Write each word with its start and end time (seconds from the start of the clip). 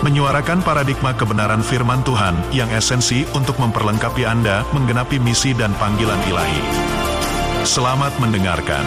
menyuarakan 0.00 0.64
paradigma 0.64 1.12
kebenaran 1.12 1.60
firman 1.60 2.00
Tuhan 2.08 2.32
yang 2.56 2.72
esensi 2.72 3.28
untuk 3.36 3.60
memperlengkapi 3.60 4.24
Anda 4.24 4.64
menggenapi 4.72 5.20
misi 5.20 5.52
dan 5.52 5.76
panggilan 5.76 6.16
ilahi. 6.24 6.62
Selamat 7.68 8.08
mendengarkan. 8.16 8.80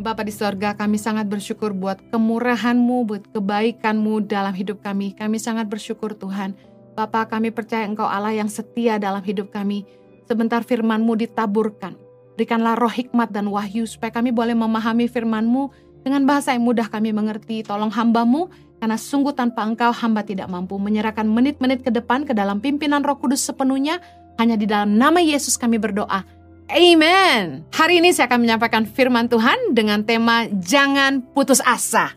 Bapa 0.00 0.24
di 0.24 0.32
sorga, 0.32 0.72
kami 0.72 0.96
sangat 0.96 1.28
bersyukur 1.28 1.76
buat 1.76 2.00
kemurahan-Mu, 2.08 2.98
buat 3.04 3.28
kebaikan-Mu 3.36 4.24
dalam 4.24 4.56
hidup 4.56 4.80
kami. 4.80 5.12
Kami 5.12 5.36
sangat 5.36 5.68
bersyukur 5.68 6.16
Tuhan. 6.16 6.56
Bapa 6.96 7.28
kami 7.28 7.52
percaya 7.52 7.84
Engkau 7.84 8.08
Allah 8.08 8.32
yang 8.32 8.48
setia 8.48 8.96
dalam 8.96 9.20
hidup 9.20 9.52
kami. 9.52 9.84
Sebentar 10.28 10.60
firman-Mu 10.60 11.16
ditaburkan. 11.16 11.96
Berikanlah 12.36 12.76
roh 12.76 12.92
hikmat 12.92 13.32
dan 13.32 13.48
wahyu 13.48 13.88
supaya 13.88 14.12
kami 14.12 14.28
boleh 14.28 14.52
memahami 14.52 15.08
firman-Mu 15.08 15.72
dengan 16.04 16.28
bahasa 16.28 16.52
yang 16.52 16.68
mudah 16.68 16.92
kami 16.92 17.16
mengerti. 17.16 17.64
Tolong 17.64 17.88
hamba-Mu 17.88 18.52
karena 18.76 19.00
sungguh 19.00 19.32
tanpa 19.32 19.64
Engkau 19.64 19.88
hamba 19.88 20.20
tidak 20.22 20.52
mampu 20.52 20.76
menyerahkan 20.76 21.24
menit-menit 21.24 21.80
ke 21.80 21.88
depan 21.88 22.28
ke 22.28 22.36
dalam 22.36 22.60
pimpinan 22.60 23.00
Roh 23.00 23.16
Kudus 23.16 23.40
sepenuhnya. 23.40 24.04
Hanya 24.36 24.54
di 24.54 24.68
dalam 24.68 25.00
nama 25.00 25.16
Yesus 25.18 25.56
kami 25.56 25.80
berdoa. 25.80 26.22
Amen. 26.68 27.64
Hari 27.72 28.04
ini 28.04 28.12
saya 28.12 28.28
akan 28.28 28.44
menyampaikan 28.44 28.84
firman 28.84 29.32
Tuhan 29.32 29.72
dengan 29.72 30.04
tema 30.04 30.44
Jangan 30.52 31.24
Putus 31.32 31.64
Asa. 31.64 32.12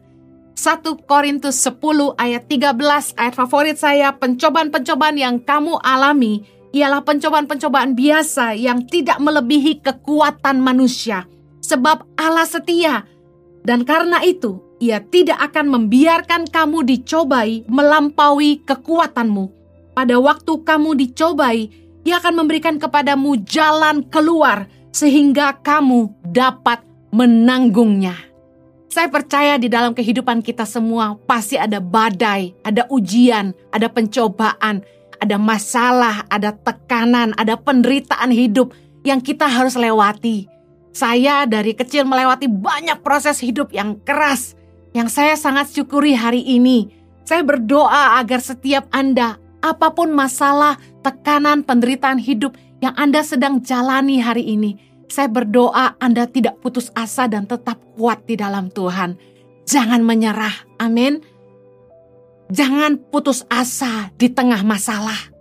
1 0.59 0.83
Korintus 1.07 1.57
10 1.63 1.79
ayat 2.19 2.43
13 2.45 2.75
ayat 3.17 3.33
favorit 3.33 3.79
saya 3.79 4.13
pencobaan-pencobaan 4.13 5.17
yang 5.17 5.39
kamu 5.41 5.79
alami 5.79 6.45
ialah 6.71 7.03
pencobaan-pencobaan 7.03 7.95
biasa 7.95 8.55
yang 8.55 8.87
tidak 8.87 9.19
melebihi 9.19 9.83
kekuatan 9.83 10.63
manusia. 10.63 11.27
Sebab 11.61 12.17
Allah 12.19 12.47
setia. 12.47 13.05
Dan 13.61 13.85
karena 13.85 14.23
itu, 14.25 14.59
ia 14.81 14.97
tidak 14.97 15.37
akan 15.51 15.69
membiarkan 15.69 16.49
kamu 16.49 16.81
dicobai 16.87 17.67
melampaui 17.69 18.65
kekuatanmu. 18.65 19.45
Pada 19.93 20.17
waktu 20.17 20.53
kamu 20.65 20.97
dicobai, 20.97 21.69
ia 22.01 22.17
akan 22.17 22.41
memberikan 22.41 22.81
kepadamu 22.81 23.37
jalan 23.45 24.01
keluar 24.09 24.65
sehingga 24.89 25.61
kamu 25.61 26.09
dapat 26.25 26.81
menanggungnya. 27.13 28.17
Saya 28.91 29.07
percaya 29.07 29.55
di 29.55 29.71
dalam 29.71 29.95
kehidupan 29.95 30.43
kita 30.43 30.67
semua 30.67 31.15
pasti 31.23 31.55
ada 31.55 31.79
badai, 31.79 32.51
ada 32.65 32.83
ujian, 32.91 33.55
ada 33.71 33.87
pencobaan, 33.87 34.83
ada 35.21 35.37
masalah, 35.37 36.25
ada 36.27 36.51
tekanan, 36.51 37.37
ada 37.37 37.53
penderitaan 37.55 38.33
hidup 38.33 38.73
yang 39.05 39.21
kita 39.21 39.45
harus 39.45 39.77
lewati. 39.77 40.49
Saya 40.91 41.47
dari 41.47 41.77
kecil 41.77 42.03
melewati 42.03 42.49
banyak 42.51 42.99
proses 43.05 43.39
hidup 43.39 43.71
yang 43.71 44.01
keras 44.03 44.59
yang 44.91 45.07
saya 45.07 45.39
sangat 45.39 45.71
syukuri 45.71 46.17
hari 46.17 46.43
ini. 46.43 46.91
Saya 47.23 47.47
berdoa 47.47 48.19
agar 48.19 48.43
setiap 48.43 48.91
Anda, 48.91 49.39
apa 49.63 49.93
pun 49.95 50.11
masalah, 50.11 50.75
tekanan, 50.99 51.63
penderitaan 51.63 52.19
hidup 52.19 52.59
yang 52.83 52.91
Anda 52.99 53.23
sedang 53.23 53.63
jalani 53.63 54.19
hari 54.19 54.43
ini, 54.51 54.75
saya 55.11 55.27
berdoa 55.27 55.95
Anda 55.99 56.27
tidak 56.27 56.59
putus 56.59 56.87
asa 56.95 57.27
dan 57.27 57.43
tetap 57.43 57.79
kuat 57.95 58.23
di 58.27 58.35
dalam 58.39 58.71
Tuhan. 58.71 59.19
Jangan 59.67 60.01
menyerah. 60.07 60.55
Amin. 60.79 61.19
Jangan 62.51 62.99
putus 63.07 63.47
asa 63.47 64.11
di 64.19 64.27
tengah 64.27 64.59
masalah. 64.67 65.31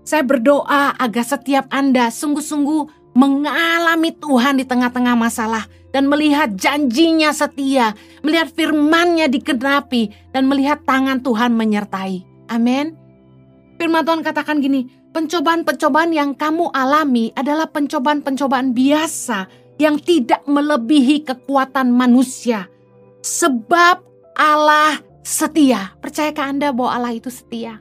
Saya 0.00 0.24
berdoa 0.24 0.96
agar 0.96 1.24
setiap 1.24 1.68
Anda 1.68 2.08
sungguh-sungguh 2.08 3.12
mengalami 3.12 4.16
Tuhan 4.16 4.56
di 4.56 4.64
tengah-tengah 4.64 5.12
masalah 5.12 5.68
dan 5.92 6.08
melihat 6.08 6.56
janjinya 6.56 7.36
setia, 7.36 7.92
melihat 8.24 8.48
firman-Nya 8.50 9.28
digenapi 9.28 10.08
dan 10.32 10.48
melihat 10.48 10.80
tangan 10.88 11.20
Tuhan 11.20 11.52
menyertai. 11.52 12.24
Amin. 12.48 12.96
Firman 13.76 14.02
Tuhan 14.02 14.24
katakan 14.24 14.64
gini, 14.64 14.88
pencobaan-pencobaan 15.12 16.16
yang 16.16 16.32
kamu 16.32 16.72
alami 16.72 17.28
adalah 17.36 17.68
pencobaan-pencobaan 17.68 18.72
biasa 18.72 19.46
yang 19.78 20.00
tidak 20.00 20.42
melebihi 20.48 21.28
kekuatan 21.28 21.92
manusia. 21.92 22.66
Sebab 23.20 24.02
Allah 24.34 24.98
setia. 25.24 25.96
Percayakah 26.04 26.44
Anda 26.52 26.68
bahwa 26.70 26.90
Allah 26.92 27.16
itu 27.16 27.32
setia? 27.32 27.80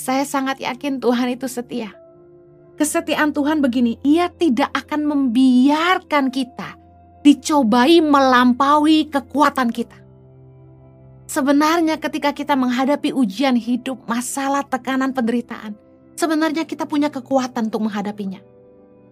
Saya 0.00 0.24
sangat 0.24 0.58
yakin 0.58 0.98
Tuhan 0.98 1.36
itu 1.36 1.46
setia. 1.46 1.92
Kesetiaan 2.80 3.36
Tuhan 3.36 3.60
begini, 3.60 4.00
Ia 4.00 4.32
tidak 4.32 4.72
akan 4.72 5.04
membiarkan 5.04 6.32
kita 6.32 6.78
dicobai 7.20 8.00
melampaui 8.00 9.12
kekuatan 9.12 9.68
kita. 9.68 9.98
Sebenarnya 11.28 12.00
ketika 12.00 12.32
kita 12.32 12.56
menghadapi 12.56 13.12
ujian 13.12 13.52
hidup, 13.52 14.00
masalah, 14.08 14.64
tekanan, 14.64 15.12
penderitaan, 15.12 15.76
sebenarnya 16.16 16.64
kita 16.64 16.88
punya 16.88 17.12
kekuatan 17.12 17.68
untuk 17.68 17.84
menghadapinya. 17.84 18.40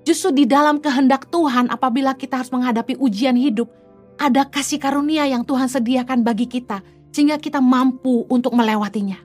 Justru 0.06 0.32
di 0.32 0.44
dalam 0.48 0.80
kehendak 0.80 1.28
Tuhan 1.28 1.68
apabila 1.68 2.14
kita 2.14 2.40
harus 2.40 2.48
menghadapi 2.54 2.96
ujian 2.96 3.36
hidup, 3.36 3.68
ada 4.16 4.48
kasih 4.48 4.80
karunia 4.80 5.28
yang 5.28 5.44
Tuhan 5.44 5.68
sediakan 5.68 6.24
bagi 6.24 6.48
kita 6.48 6.80
sehingga 7.12 7.40
kita 7.40 7.60
mampu 7.60 8.24
untuk 8.28 8.52
melewatinya. 8.52 9.16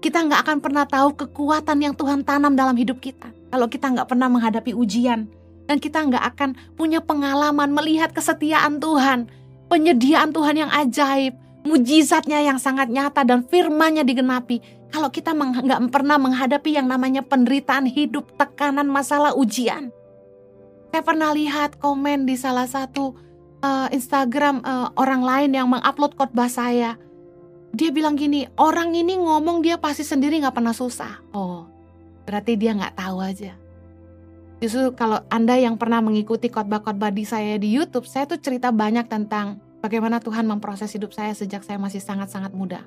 Kita 0.00 0.22
nggak 0.22 0.40
akan 0.46 0.58
pernah 0.62 0.84
tahu 0.88 1.12
kekuatan 1.12 1.78
yang 1.82 1.94
Tuhan 1.94 2.24
tanam 2.24 2.56
dalam 2.56 2.72
hidup 2.78 3.02
kita 3.02 3.30
kalau 3.50 3.66
kita 3.66 3.90
nggak 3.90 4.08
pernah 4.08 4.30
menghadapi 4.30 4.72
ujian 4.72 5.28
dan 5.66 5.76
kita 5.78 6.02
nggak 6.02 6.24
akan 6.34 6.50
punya 6.74 6.98
pengalaman 6.98 7.70
melihat 7.70 8.10
kesetiaan 8.10 8.82
Tuhan, 8.82 9.30
penyediaan 9.70 10.34
Tuhan 10.34 10.56
yang 10.66 10.70
ajaib, 10.72 11.36
mujizatnya 11.62 12.42
yang 12.42 12.58
sangat 12.58 12.90
nyata 12.90 13.22
dan 13.22 13.46
firmannya 13.46 14.02
digenapi. 14.02 14.62
Kalau 14.90 15.06
kita 15.14 15.30
nggak 15.30 15.94
pernah 15.94 16.18
menghadapi 16.18 16.74
yang 16.74 16.90
namanya 16.90 17.22
penderitaan 17.22 17.86
hidup, 17.86 18.34
tekanan, 18.34 18.90
masalah, 18.90 19.38
ujian. 19.38 19.94
Saya 20.90 21.06
pernah 21.06 21.30
lihat 21.30 21.78
komen 21.78 22.26
di 22.26 22.34
salah 22.34 22.66
satu 22.66 23.14
uh, 23.60 23.88
Instagram 23.92 24.64
uh, 24.64 24.92
orang 24.96 25.22
lain 25.24 25.50
yang 25.56 25.68
mengupload 25.68 26.16
khotbah 26.16 26.48
saya. 26.48 26.96
Dia 27.70 27.94
bilang 27.94 28.18
gini, 28.18 28.50
orang 28.58 28.90
ini 28.98 29.14
ngomong 29.14 29.62
dia 29.62 29.78
pasti 29.78 30.02
sendiri 30.02 30.42
nggak 30.42 30.56
pernah 30.58 30.74
susah. 30.74 31.22
Oh, 31.30 31.70
berarti 32.26 32.58
dia 32.58 32.74
nggak 32.74 32.98
tahu 32.98 33.18
aja. 33.22 33.54
Justru 34.60 34.92
kalau 34.92 35.24
Anda 35.32 35.56
yang 35.56 35.80
pernah 35.80 36.04
mengikuti 36.04 36.52
khotbah-khotbah 36.52 37.14
di 37.14 37.24
saya 37.24 37.56
di 37.56 37.72
YouTube, 37.72 38.04
saya 38.04 38.28
tuh 38.28 38.36
cerita 38.36 38.68
banyak 38.68 39.08
tentang 39.08 39.62
bagaimana 39.80 40.20
Tuhan 40.20 40.44
memproses 40.44 40.92
hidup 40.92 41.16
saya 41.16 41.32
sejak 41.32 41.64
saya 41.64 41.80
masih 41.80 42.02
sangat-sangat 42.02 42.52
muda. 42.52 42.84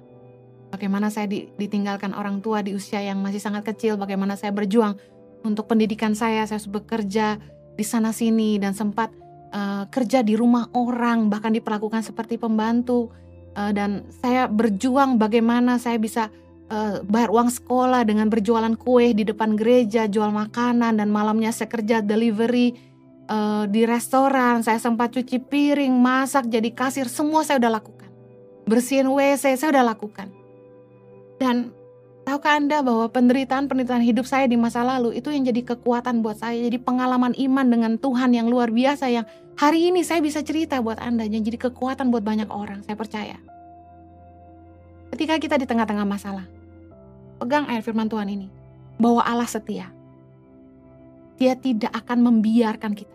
Bagaimana 0.70 1.10
saya 1.10 1.30
ditinggalkan 1.32 2.14
orang 2.14 2.42
tua 2.46 2.62
di 2.62 2.78
usia 2.78 3.02
yang 3.02 3.22
masih 3.22 3.42
sangat 3.42 3.66
kecil, 3.74 3.98
bagaimana 3.98 4.38
saya 4.38 4.54
berjuang 4.54 4.98
untuk 5.42 5.66
pendidikan 5.70 6.14
saya, 6.14 6.46
saya 6.46 6.62
bekerja 6.66 7.42
di 7.74 7.86
sana 7.86 8.14
sini 8.14 8.62
dan 8.62 8.78
sempat 8.78 9.10
uh, 9.54 9.86
kerja 9.88 10.26
di 10.26 10.34
rumah 10.34 10.68
orang, 10.74 11.30
bahkan 11.30 11.54
diperlakukan 11.54 12.02
seperti 12.02 12.42
pembantu. 12.42 13.14
Uh, 13.54 13.70
dan 13.70 14.10
saya 14.10 14.50
berjuang 14.50 15.22
bagaimana 15.22 15.78
saya 15.78 16.02
bisa 16.02 16.34
uh, 16.74 17.06
bayar 17.06 17.30
uang 17.30 17.54
sekolah 17.54 18.02
dengan 18.02 18.28
berjualan 18.28 18.74
kue 18.74 19.14
di 19.14 19.22
depan 19.22 19.54
gereja, 19.54 20.10
jual 20.10 20.34
makanan 20.34 20.98
dan 20.98 21.14
malamnya 21.14 21.54
saya 21.54 21.70
kerja 21.70 22.02
delivery 22.02 22.74
uh, 23.30 23.70
di 23.70 23.86
restoran. 23.86 24.66
Saya 24.66 24.82
sempat 24.82 25.14
cuci 25.14 25.38
piring, 25.38 25.94
masak, 25.94 26.50
jadi 26.50 26.70
kasir, 26.74 27.06
semua 27.06 27.46
saya 27.46 27.62
udah 27.62 27.78
lakukan. 27.78 28.10
Bersihin 28.66 29.12
WC 29.12 29.60
saya 29.60 29.70
udah 29.70 29.86
lakukan. 29.94 30.28
Dan 31.38 31.76
tahukah 32.24 32.56
Anda 32.56 32.80
bahwa 32.80 33.12
penderitaan-penderitaan 33.12 34.04
hidup 34.04 34.24
saya 34.24 34.48
di 34.48 34.56
masa 34.56 34.80
lalu 34.82 35.20
itu 35.20 35.28
yang 35.28 35.44
jadi 35.44 35.76
kekuatan 35.76 36.24
buat 36.24 36.40
saya, 36.40 36.56
jadi 36.58 36.80
pengalaman 36.80 37.36
iman 37.36 37.68
dengan 37.68 37.94
Tuhan 38.00 38.32
yang 38.32 38.48
luar 38.48 38.72
biasa 38.72 39.12
yang 39.12 39.28
hari 39.60 39.90
ini 39.92 40.02
saya 40.06 40.20
bisa 40.20 40.42
cerita 40.42 40.80
buat 40.80 41.02
Anda 41.02 41.26
yang 41.26 41.44
jadi 41.44 41.70
kekuatan 41.70 42.10
buat 42.10 42.26
banyak 42.26 42.50
orang, 42.50 42.86
saya 42.86 42.98
percaya. 42.98 43.38
Ketika 45.14 45.38
kita 45.38 45.56
di 45.62 45.66
tengah-tengah 45.70 46.08
masalah, 46.08 46.46
pegang 47.38 47.70
ayat 47.70 47.86
firman 47.86 48.10
Tuhan 48.10 48.30
ini, 48.30 48.48
bahwa 48.98 49.22
Allah 49.22 49.50
setia. 49.50 49.90
Dia 51.38 51.58
tidak 51.58 51.90
akan 51.92 52.30
membiarkan 52.30 52.94
kita 52.94 53.14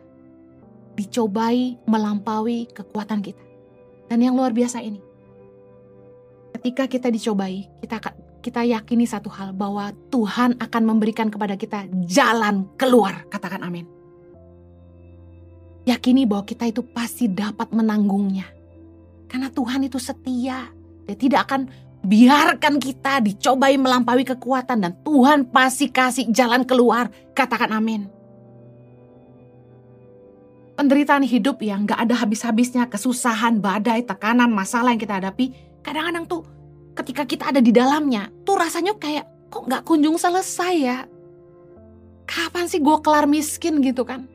dicobai 0.99 1.79
melampaui 1.87 2.67
kekuatan 2.75 3.23
kita. 3.23 3.39
Dan 4.11 4.19
yang 4.19 4.35
luar 4.35 4.51
biasa 4.51 4.83
ini, 4.83 4.99
ketika 6.59 6.91
kita 6.91 7.09
dicobai, 7.15 7.71
kita 7.79 8.03
kita 8.43 8.67
yakini 8.67 9.07
satu 9.07 9.31
hal 9.31 9.55
bahwa 9.55 9.95
Tuhan 10.11 10.59
akan 10.59 10.83
memberikan 10.83 11.31
kepada 11.31 11.55
kita 11.55 11.87
jalan 12.11 12.67
keluar. 12.75 13.23
Katakan 13.31 13.63
amin. 13.63 13.98
Yakini 15.89 16.29
bahwa 16.29 16.45
kita 16.45 16.69
itu 16.69 16.85
pasti 16.85 17.33
dapat 17.33 17.73
menanggungnya. 17.73 18.45
Karena 19.25 19.49
Tuhan 19.49 19.89
itu 19.89 19.97
setia. 19.97 20.69
Dia 21.09 21.17
tidak 21.17 21.49
akan 21.49 21.65
biarkan 22.05 22.77
kita 22.77 23.25
dicobai 23.25 23.81
melampaui 23.81 24.29
kekuatan 24.29 24.85
dan 24.85 24.93
Tuhan 25.01 25.49
pasti 25.49 25.89
kasih 25.89 26.29
jalan 26.29 26.69
keluar. 26.69 27.09
Katakan 27.33 27.73
amin. 27.73 28.05
Penderitaan 30.77 31.27
hidup 31.27 31.59
yang 31.65 31.89
gak 31.89 32.07
ada 32.07 32.15
habis-habisnya, 32.23 32.87
kesusahan, 32.87 33.59
badai, 33.59 34.07
tekanan, 34.07 34.53
masalah 34.53 34.95
yang 34.95 35.03
kita 35.03 35.19
hadapi, 35.19 35.51
kadang-kadang 35.83 36.29
tuh 36.31 36.47
ketika 36.95 37.27
kita 37.27 37.51
ada 37.51 37.59
di 37.59 37.75
dalamnya, 37.75 38.31
tuh 38.47 38.55
rasanya 38.55 38.95
kayak 38.95 39.27
kok 39.51 39.67
nggak 39.67 39.83
kunjung 39.83 40.15
selesai 40.15 40.75
ya. 40.79 40.99
Kapan 42.31 42.71
sih 42.71 42.79
gue 42.79 42.97
kelar 43.03 43.27
miskin 43.27 43.83
gitu 43.83 44.07
kan? 44.07 44.31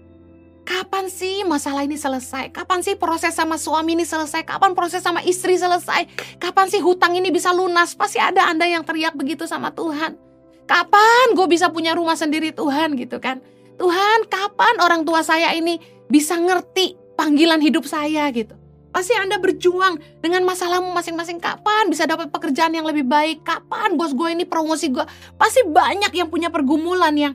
Kapan 0.63 1.11
sih 1.11 1.43
masalah 1.43 1.83
ini 1.83 1.99
selesai? 1.99 2.55
Kapan 2.55 2.79
sih 2.79 2.95
proses 2.95 3.35
sama 3.35 3.59
suami 3.59 3.99
ini 3.99 4.07
selesai? 4.07 4.47
Kapan 4.47 4.71
proses 4.71 5.03
sama 5.03 5.19
istri 5.19 5.59
selesai? 5.59 6.07
Kapan 6.39 6.71
sih 6.71 6.79
hutang 6.79 7.19
ini 7.19 7.35
bisa 7.35 7.51
lunas? 7.51 7.91
Pasti 7.99 8.15
ada 8.15 8.47
Anda 8.47 8.63
yang 8.71 8.87
teriak 8.87 9.11
begitu 9.11 9.43
sama 9.43 9.75
Tuhan. 9.75 10.15
Kapan 10.63 11.35
gue 11.35 11.47
bisa 11.51 11.67
punya 11.67 11.91
rumah 11.91 12.15
sendiri 12.15 12.55
Tuhan 12.55 12.95
gitu 12.95 13.19
kan? 13.19 13.43
Tuhan 13.75 14.31
kapan 14.31 14.79
orang 14.79 15.03
tua 15.03 15.19
saya 15.19 15.51
ini 15.51 15.83
bisa 16.07 16.39
ngerti 16.39 16.95
panggilan 17.19 17.59
hidup 17.59 17.83
saya 17.83 18.31
gitu? 18.31 18.55
Pasti 18.95 19.11
Anda 19.19 19.43
berjuang 19.43 19.99
dengan 20.23 20.47
masalahmu 20.47 20.95
masing-masing. 20.95 21.43
Kapan 21.43 21.91
bisa 21.91 22.07
dapat 22.07 22.31
pekerjaan 22.31 22.71
yang 22.71 22.87
lebih 22.87 23.03
baik? 23.03 23.43
Kapan 23.43 23.99
bos 23.99 24.15
gue 24.15 24.31
ini 24.31 24.47
promosi 24.47 24.87
gue? 24.87 25.03
Pasti 25.35 25.67
banyak 25.67 26.15
yang 26.15 26.31
punya 26.31 26.47
pergumulan 26.47 27.11
yang 27.19 27.33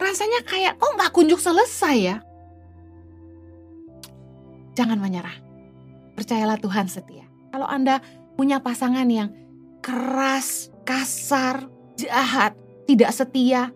rasanya 0.00 0.40
kayak 0.48 0.80
kok 0.80 0.96
nggak 0.96 1.12
kunjung 1.12 1.42
selesai 1.42 1.96
ya. 2.00 2.16
Jangan 4.80 4.96
menyerah. 4.96 5.36
Percayalah 6.16 6.56
Tuhan 6.56 6.88
setia. 6.88 7.28
Kalau 7.52 7.68
Anda 7.68 8.00
punya 8.40 8.64
pasangan 8.64 9.04
yang 9.12 9.28
keras, 9.84 10.72
kasar, 10.88 11.68
jahat, 12.00 12.56
tidak 12.88 13.12
setia, 13.12 13.68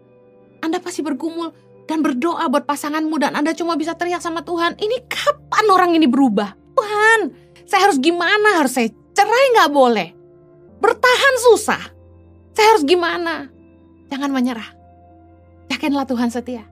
Anda 0.65 0.81
pasti 0.81 1.05
bergumul 1.05 1.53
dan 1.85 2.01
berdoa 2.01 2.49
buat 2.49 2.65
pasanganmu 2.65 3.21
dan 3.21 3.37
Anda 3.37 3.53
cuma 3.53 3.77
bisa 3.77 3.93
teriak 3.93 4.25
sama 4.25 4.41
Tuhan, 4.41 4.81
ini 4.81 5.05
kapan 5.05 5.67
orang 5.69 5.93
ini 5.93 6.09
berubah? 6.09 6.57
Tuhan, 6.73 7.21
saya 7.69 7.93
harus 7.93 8.01
gimana? 8.01 8.65
Harus 8.65 8.73
saya 8.73 8.89
cerai 9.13 9.45
nggak 9.61 9.73
boleh. 9.77 10.09
Bertahan 10.81 11.35
susah. 11.53 11.83
Saya 12.57 12.67
harus 12.73 12.85
gimana? 12.89 13.53
Jangan 14.09 14.33
menyerah. 14.33 14.73
Yakinlah 15.69 16.09
Tuhan 16.09 16.33
setia. 16.33 16.65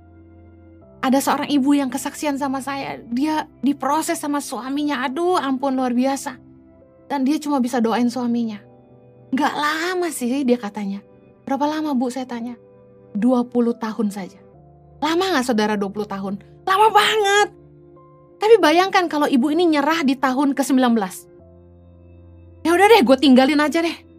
Ada 1.02 1.18
seorang 1.18 1.50
ibu 1.50 1.74
yang 1.74 1.90
kesaksian 1.90 2.38
sama 2.38 2.62
saya. 2.62 3.02
Dia 3.10 3.50
diproses 3.58 4.22
sama 4.22 4.38
suaminya. 4.38 5.02
Aduh 5.02 5.34
ampun 5.34 5.74
luar 5.74 5.90
biasa. 5.90 6.38
Dan 7.10 7.26
dia 7.26 7.42
cuma 7.42 7.58
bisa 7.58 7.82
doain 7.82 8.06
suaminya. 8.06 8.62
Gak 9.34 9.54
lama 9.58 10.08
sih 10.14 10.46
dia 10.46 10.56
katanya. 10.56 11.02
Berapa 11.42 11.66
lama 11.66 11.98
bu 11.98 12.06
saya 12.06 12.24
tanya? 12.24 12.54
20 13.18 13.50
tahun 13.82 14.08
saja. 14.14 14.38
Lama 15.02 15.34
gak 15.34 15.46
saudara 15.50 15.74
20 15.74 16.06
tahun? 16.06 16.34
Lama 16.62 16.88
banget. 16.94 17.48
Tapi 18.38 18.54
bayangkan 18.62 19.10
kalau 19.10 19.26
ibu 19.26 19.50
ini 19.50 19.74
nyerah 19.74 20.06
di 20.06 20.14
tahun 20.14 20.54
ke-19. 20.54 20.94
Ya 22.62 22.70
udah 22.70 22.86
deh, 22.86 23.02
gue 23.02 23.16
tinggalin 23.18 23.58
aja 23.58 23.82
deh. 23.82 24.11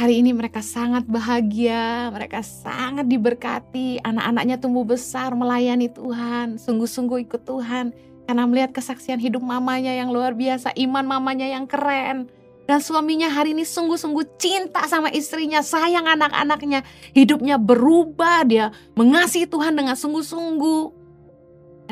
Hari 0.00 0.24
ini 0.24 0.32
mereka 0.32 0.64
sangat 0.64 1.04
bahagia, 1.04 2.08
mereka 2.08 2.40
sangat 2.40 3.04
diberkati, 3.04 4.00
anak-anaknya 4.00 4.56
tumbuh 4.56 4.80
besar 4.80 5.36
melayani 5.36 5.92
Tuhan, 5.92 6.56
sungguh-sungguh 6.56 7.28
ikut 7.28 7.44
Tuhan. 7.44 7.92
Karena 8.24 8.48
melihat 8.48 8.72
kesaksian 8.72 9.20
hidup 9.20 9.44
mamanya 9.44 9.92
yang 9.92 10.08
luar 10.08 10.32
biasa, 10.32 10.72
iman 10.72 11.04
mamanya 11.04 11.44
yang 11.52 11.68
keren. 11.68 12.32
Dan 12.64 12.80
suaminya 12.80 13.28
hari 13.28 13.52
ini 13.52 13.68
sungguh-sungguh 13.68 14.40
cinta 14.40 14.88
sama 14.88 15.12
istrinya, 15.12 15.60
sayang 15.60 16.08
anak-anaknya. 16.08 16.80
Hidupnya 17.12 17.60
berubah, 17.60 18.48
dia 18.48 18.72
mengasihi 18.96 19.44
Tuhan 19.44 19.76
dengan 19.76 20.00
sungguh-sungguh. 20.00 20.82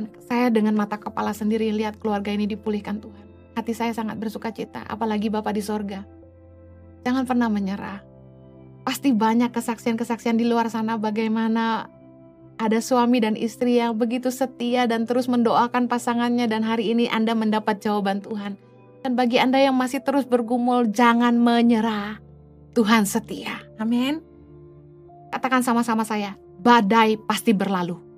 Dan 0.00 0.08
saya 0.24 0.48
dengan 0.48 0.72
mata 0.72 0.96
kepala 0.96 1.36
sendiri 1.36 1.68
lihat 1.76 2.00
keluarga 2.00 2.32
ini 2.32 2.48
dipulihkan 2.48 3.04
Tuhan. 3.04 3.52
Hati 3.52 3.76
saya 3.76 3.92
sangat 3.92 4.16
bersuka 4.16 4.48
cita, 4.48 4.80
apalagi 4.88 5.28
Bapak 5.28 5.52
di 5.52 5.60
sorga. 5.60 6.08
Jangan 7.02 7.24
pernah 7.26 7.48
menyerah. 7.50 8.00
Pasti 8.82 9.12
banyak 9.12 9.52
kesaksian-kesaksian 9.52 10.40
di 10.40 10.48
luar 10.48 10.72
sana 10.72 10.96
bagaimana 10.96 11.92
ada 12.58 12.78
suami 12.80 13.20
dan 13.20 13.36
istri 13.36 13.78
yang 13.78 13.94
begitu 13.94 14.32
setia 14.32 14.88
dan 14.88 15.04
terus 15.04 15.28
mendoakan 15.28 15.86
pasangannya 15.86 16.48
dan 16.48 16.64
hari 16.64 16.90
ini 16.96 17.06
Anda 17.06 17.36
mendapat 17.36 17.84
jawaban 17.84 18.24
Tuhan. 18.24 18.58
Dan 19.04 19.14
bagi 19.14 19.38
Anda 19.38 19.62
yang 19.62 19.78
masih 19.78 20.02
terus 20.02 20.26
bergumul, 20.26 20.90
jangan 20.90 21.38
menyerah. 21.38 22.18
Tuhan 22.74 23.06
setia. 23.06 23.62
Amin. 23.78 24.18
Katakan 25.30 25.62
sama-sama 25.62 26.02
saya, 26.02 26.34
badai 26.58 27.14
pasti 27.28 27.54
berlalu 27.54 28.08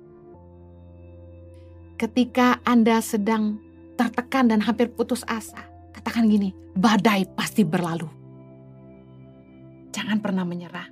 ketika 2.01 2.57
Anda 2.65 2.97
sedang 2.97 3.61
tertekan 3.93 4.49
dan 4.49 4.65
hampir 4.65 4.89
putus 4.89 5.21
asa, 5.29 5.61
katakan 5.93 6.25
gini, 6.25 6.49
badai 6.73 7.29
pasti 7.37 7.61
berlalu. 7.61 8.09
Jangan 9.91 10.17
pernah 10.23 10.47
menyerah. 10.47 10.87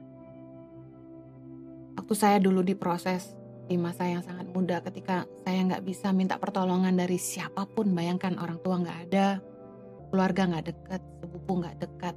Waktu 1.99 2.13
saya 2.15 2.37
dulu 2.39 2.63
diproses 2.63 3.35
di 3.67 3.75
masa 3.75 4.07
yang 4.07 4.23
sangat 4.23 4.49
muda 4.51 4.81
ketika 4.81 5.27
saya 5.43 5.61
nggak 5.67 5.83
bisa 5.83 6.09
minta 6.15 6.39
pertolongan 6.39 6.95
dari 6.95 7.19
siapa 7.19 7.67
pun, 7.67 7.91
bayangkan 7.91 8.39
orang 8.39 8.59
tua 8.63 8.79
nggak 8.79 8.99
ada, 9.09 9.39
keluarga 10.11 10.41
nggak 10.47 10.65
dekat, 10.73 11.01
sepupu 11.21 11.53
nggak 11.59 11.77
dekat. 11.79 12.15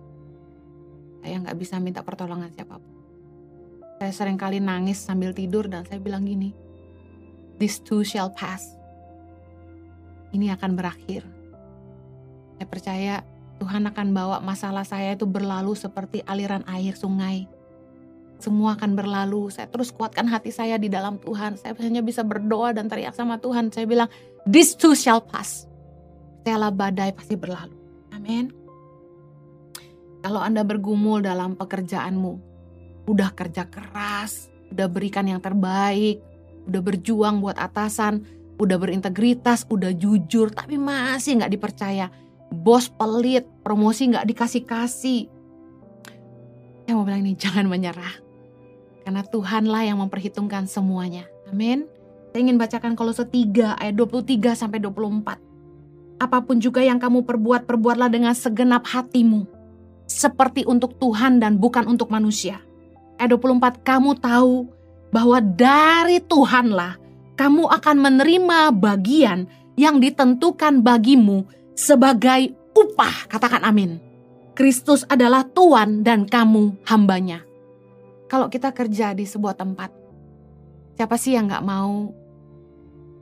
Saya 1.23 1.37
nggak 1.39 1.59
bisa 1.59 1.77
minta 1.79 2.01
pertolongan 2.03 2.51
siapa 2.51 2.79
pun. 2.79 2.95
Saya 4.03 4.11
sering 4.11 4.35
kali 4.35 4.59
nangis 4.59 4.99
sambil 4.99 5.31
tidur 5.31 5.71
dan 5.71 5.87
saya 5.87 6.03
bilang 6.03 6.27
gini, 6.27 6.51
this 7.63 7.79
too 7.79 8.03
shall 8.03 8.35
pass 8.35 8.83
ini 10.33 10.49
akan 10.49 10.73
berakhir. 10.75 11.23
Saya 12.57 12.67
percaya 12.67 13.15
Tuhan 13.63 13.87
akan 13.87 14.11
bawa 14.11 14.43
masalah 14.43 14.83
saya 14.83 15.15
itu 15.15 15.23
berlalu 15.23 15.79
seperti 15.79 16.19
aliran 16.27 16.67
air 16.67 16.99
sungai. 16.99 17.47
Semua 18.43 18.75
akan 18.75 18.99
berlalu. 18.99 19.55
Saya 19.55 19.71
terus 19.71 19.95
kuatkan 19.95 20.27
hati 20.27 20.51
saya 20.51 20.75
di 20.83 20.91
dalam 20.91 21.23
Tuhan. 21.23 21.55
Saya 21.55 21.79
hanya 21.79 22.03
bisa 22.03 22.27
berdoa 22.27 22.75
dan 22.75 22.91
teriak 22.91 23.15
sama 23.15 23.39
Tuhan. 23.39 23.71
Saya 23.71 23.87
bilang, 23.87 24.11
this 24.43 24.75
too 24.75 24.99
shall 24.99 25.23
pass. 25.23 25.71
Setelah 26.43 26.75
badai 26.75 27.15
pasti 27.15 27.39
berlalu. 27.39 27.79
Amin. 28.11 28.51
Kalau 30.27 30.43
Anda 30.43 30.67
bergumul 30.67 31.23
dalam 31.23 31.55
pekerjaanmu, 31.55 32.33
udah 33.07 33.31
kerja 33.31 33.71
keras, 33.71 34.51
udah 34.75 34.91
berikan 34.91 35.31
yang 35.31 35.39
terbaik, 35.39 36.19
udah 36.67 36.83
berjuang 36.83 37.39
buat 37.39 37.55
atasan, 37.55 38.27
udah 38.59 38.75
berintegritas, 38.75 39.71
udah 39.71 39.95
jujur, 39.95 40.51
tapi 40.51 40.83
masih 40.83 41.39
nggak 41.39 41.53
dipercaya. 41.55 42.11
Bos 42.63 42.87
pelit, 42.87 43.43
promosi 43.67 44.07
nggak 44.07 44.23
dikasih-kasih. 44.23 45.27
Saya 46.87 46.95
mau 46.95 47.03
bilang 47.03 47.27
ini 47.27 47.35
jangan 47.43 47.67
menyerah. 47.67 48.23
Karena 49.03 49.27
Tuhanlah 49.27 49.83
yang 49.83 49.99
memperhitungkan 49.99 50.71
semuanya. 50.71 51.27
Amin. 51.51 51.91
Saya 52.31 52.47
ingin 52.47 52.57
bacakan 52.57 52.95
Kolose 52.95 53.27
3 53.27 53.83
ayat 53.83 53.95
23 53.99 54.55
sampai 54.55 54.79
24. 54.79 56.23
Apa 56.23 56.39
pun 56.47 56.63
juga 56.63 56.87
yang 56.87 57.03
kamu 57.03 57.27
perbuat, 57.27 57.67
perbuatlah 57.67 58.07
dengan 58.07 58.31
segenap 58.31 58.87
hatimu. 58.87 59.43
Seperti 60.07 60.63
untuk 60.63 60.95
Tuhan 61.03 61.43
dan 61.43 61.59
bukan 61.59 61.91
untuk 61.91 62.15
manusia. 62.15 62.63
Ayat 63.19 63.35
24, 63.43 63.83
kamu 63.83 64.23
tahu 64.23 64.71
bahwa 65.11 65.43
dari 65.43 66.23
Tuhanlah 66.23 66.95
kamu 67.35 67.67
akan 67.67 67.97
menerima 67.99 68.71
bagian 68.71 69.51
yang 69.75 69.99
ditentukan 69.99 70.79
bagimu 70.79 71.43
sebagai 71.75 72.53
upah. 72.73 73.29
Katakan 73.29 73.65
amin. 73.65 74.01
Kristus 74.53 75.09
adalah 75.09 75.49
Tuhan 75.49 76.05
dan 76.05 76.29
kamu 76.29 76.85
hambanya. 76.85 77.41
Kalau 78.29 78.53
kita 78.53 78.73
kerja 78.73 79.17
di 79.17 79.25
sebuah 79.25 79.57
tempat, 79.57 79.93
siapa 80.97 81.17
sih 81.17 81.37
yang 81.37 81.49
gak 81.49 81.65
mau 81.65 82.13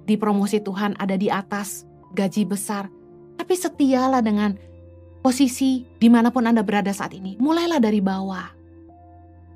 dipromosi 0.06 0.58
Tuhan 0.58 0.98
ada 0.98 1.14
di 1.14 1.30
atas, 1.30 1.86
gaji 2.14 2.42
besar, 2.46 2.90
tapi 3.38 3.54
setialah 3.54 4.22
dengan 4.22 4.58
posisi 5.22 5.86
di 6.02 6.08
mana 6.10 6.34
pun 6.34 6.50
Anda 6.50 6.66
berada 6.66 6.90
saat 6.90 7.14
ini. 7.14 7.38
Mulailah 7.38 7.78
dari 7.78 8.02
bawah. 8.02 8.50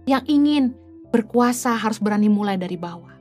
Yang 0.06 0.24
ingin 0.30 0.64
berkuasa 1.10 1.74
harus 1.74 1.98
berani 1.98 2.30
mulai 2.30 2.54
dari 2.54 2.78
bawah. 2.78 3.14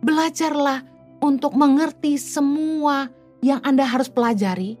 Belajarlah 0.00 0.82
untuk 1.22 1.52
mengerti 1.54 2.16
semua 2.16 3.06
yang 3.40 3.60
Anda 3.64 3.88
harus 3.88 4.08
pelajari 4.12 4.76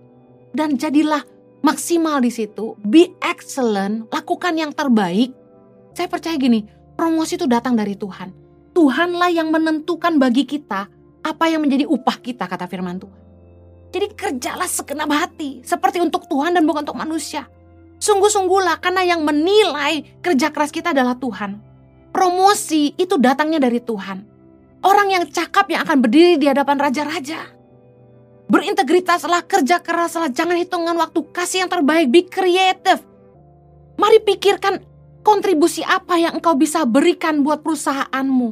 dan 0.52 0.76
jadilah 0.76 1.24
maksimal 1.60 2.20
di 2.20 2.32
situ. 2.32 2.76
Be 2.80 3.12
excellent, 3.20 4.08
lakukan 4.12 4.56
yang 4.56 4.72
terbaik. 4.72 5.32
Saya 5.96 6.08
percaya 6.08 6.36
gini, 6.36 6.64
promosi 6.96 7.36
itu 7.36 7.44
datang 7.48 7.76
dari 7.76 7.96
Tuhan. 7.96 8.32
Tuhanlah 8.70 9.30
yang 9.34 9.50
menentukan 9.50 10.16
bagi 10.16 10.46
kita 10.46 10.86
apa 11.20 11.44
yang 11.50 11.66
menjadi 11.66 11.84
upah 11.84 12.16
kita, 12.22 12.48
kata 12.48 12.64
firman 12.70 12.96
Tuhan. 12.96 13.20
Jadi 13.90 14.06
kerjalah 14.14 14.70
segenap 14.70 15.10
hati, 15.10 15.66
seperti 15.66 15.98
untuk 15.98 16.30
Tuhan 16.30 16.54
dan 16.54 16.62
bukan 16.62 16.86
untuk 16.86 16.96
manusia. 16.96 17.50
Sungguh-sungguhlah 18.00 18.80
karena 18.80 19.04
yang 19.04 19.26
menilai 19.26 20.22
kerja 20.24 20.48
keras 20.54 20.70
kita 20.72 20.94
adalah 20.94 21.18
Tuhan. 21.18 21.60
Promosi 22.14 22.96
itu 22.96 23.18
datangnya 23.20 23.60
dari 23.60 23.82
Tuhan. 23.82 24.24
Orang 24.80 25.12
yang 25.12 25.28
cakap 25.28 25.68
yang 25.68 25.84
akan 25.84 26.00
berdiri 26.00 26.40
di 26.40 26.48
hadapan 26.48 26.80
raja-raja. 26.80 27.59
Berintegritaslah, 28.50 29.46
kerja 29.46 29.78
keraslah, 29.78 30.26
jangan 30.34 30.58
hitungan 30.58 30.98
waktu, 30.98 31.22
kasih 31.30 31.62
yang 31.62 31.70
terbaik, 31.70 32.10
be 32.10 32.26
creative. 32.26 32.98
Mari 33.94 34.18
pikirkan 34.26 34.82
kontribusi 35.22 35.86
apa 35.86 36.18
yang 36.18 36.34
engkau 36.34 36.58
bisa 36.58 36.82
berikan 36.82 37.46
buat 37.46 37.62
perusahaanmu. 37.62 38.50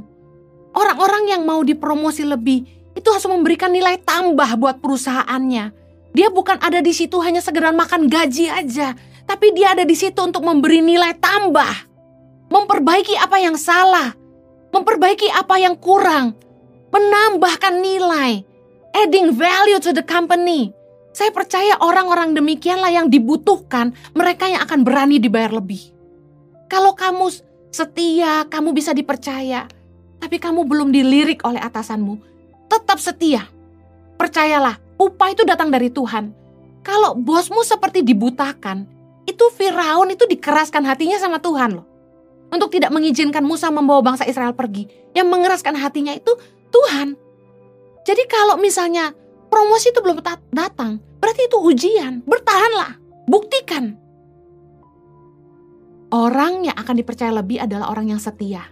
Orang-orang 0.70 1.34
yang 1.34 1.42
mau 1.42 1.66
dipromosi 1.66 2.22
lebih, 2.22 2.62
itu 2.94 3.08
harus 3.10 3.26
memberikan 3.26 3.74
nilai 3.74 3.98
tambah 3.98 4.46
buat 4.54 4.78
perusahaannya. 4.78 5.74
Dia 6.14 6.28
bukan 6.30 6.62
ada 6.62 6.78
di 6.78 6.94
situ 6.94 7.18
hanya 7.18 7.42
segera 7.42 7.74
makan 7.74 8.06
gaji 8.06 8.54
aja, 8.54 8.94
tapi 9.26 9.50
dia 9.50 9.74
ada 9.74 9.82
di 9.82 9.98
situ 9.98 10.22
untuk 10.22 10.46
memberi 10.46 10.78
nilai 10.78 11.18
tambah. 11.18 11.74
Memperbaiki 12.54 13.18
apa 13.18 13.42
yang 13.42 13.58
salah, 13.58 14.14
memperbaiki 14.70 15.26
apa 15.34 15.58
yang 15.58 15.74
kurang, 15.74 16.38
menambahkan 16.94 17.82
nilai 17.82 18.47
adding 19.04 19.30
value 19.34 19.78
to 19.78 19.94
the 19.94 20.02
company. 20.02 20.74
Saya 21.14 21.34
percaya 21.34 21.74
orang-orang 21.82 22.34
demikianlah 22.34 22.94
yang 22.94 23.06
dibutuhkan, 23.10 23.90
mereka 24.14 24.46
yang 24.46 24.62
akan 24.62 24.86
berani 24.86 25.18
dibayar 25.18 25.50
lebih. 25.50 25.90
Kalau 26.70 26.94
kamu 26.94 27.26
setia, 27.74 28.46
kamu 28.46 28.70
bisa 28.76 28.94
dipercaya, 28.94 29.66
tapi 30.22 30.36
kamu 30.38 30.68
belum 30.68 30.94
dilirik 30.94 31.42
oleh 31.42 31.58
atasanmu, 31.58 32.20
tetap 32.70 33.02
setia. 33.02 33.46
Percayalah, 34.14 34.78
upah 35.00 35.28
itu 35.32 35.42
datang 35.42 35.70
dari 35.72 35.90
Tuhan. 35.90 36.30
Kalau 36.86 37.18
bosmu 37.18 37.66
seperti 37.66 38.06
dibutakan, 38.06 38.86
itu 39.28 39.44
Firaun 39.54 40.14
itu 40.14 40.24
dikeraskan 40.24 40.86
hatinya 40.86 41.18
sama 41.18 41.38
Tuhan 41.42 41.82
loh. 41.82 41.86
Untuk 42.48 42.72
tidak 42.72 42.88
mengizinkan 42.94 43.44
Musa 43.44 43.68
membawa 43.68 44.00
bangsa 44.00 44.24
Israel 44.24 44.56
pergi. 44.56 44.88
Yang 45.12 45.28
mengeraskan 45.28 45.76
hatinya 45.76 46.16
itu 46.16 46.32
Tuhan. 46.72 47.27
Jadi 48.06 48.22
kalau 48.30 48.60
misalnya 48.60 49.14
promosi 49.48 49.90
itu 49.90 50.00
belum 50.02 50.20
datang, 50.52 51.00
berarti 51.18 51.48
itu 51.48 51.58
ujian. 51.58 52.22
Bertahanlah, 52.24 53.00
buktikan. 53.26 53.96
Orang 56.08 56.64
yang 56.64 56.76
akan 56.76 56.96
dipercaya 56.96 57.32
lebih 57.36 57.60
adalah 57.60 57.92
orang 57.92 58.16
yang 58.16 58.20
setia. 58.20 58.64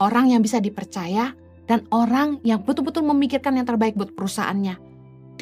Orang 0.00 0.32
yang 0.32 0.40
bisa 0.40 0.56
dipercaya 0.56 1.36
dan 1.68 1.84
orang 1.92 2.40
yang 2.48 2.64
betul-betul 2.64 3.04
memikirkan 3.04 3.60
yang 3.60 3.68
terbaik 3.68 3.92
buat 3.92 4.16
perusahaannya. 4.16 4.80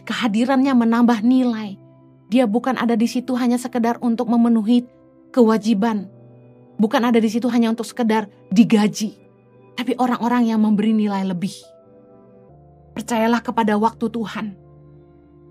Kehadirannya 0.02 0.74
menambah 0.74 1.22
nilai. 1.22 1.78
Dia 2.26 2.50
bukan 2.50 2.74
ada 2.74 2.98
di 2.98 3.06
situ 3.06 3.38
hanya 3.38 3.62
sekedar 3.62 4.02
untuk 4.02 4.26
memenuhi 4.26 4.82
kewajiban. 5.30 6.10
Bukan 6.82 7.06
ada 7.06 7.22
di 7.22 7.30
situ 7.30 7.46
hanya 7.46 7.70
untuk 7.70 7.86
sekedar 7.86 8.26
digaji. 8.50 9.14
Tapi 9.78 9.94
orang-orang 10.02 10.50
yang 10.50 10.58
memberi 10.58 10.90
nilai 10.90 11.22
lebih. 11.22 11.54
Percayalah 12.96 13.44
kepada 13.44 13.76
waktu 13.76 14.08
Tuhan. 14.08 14.56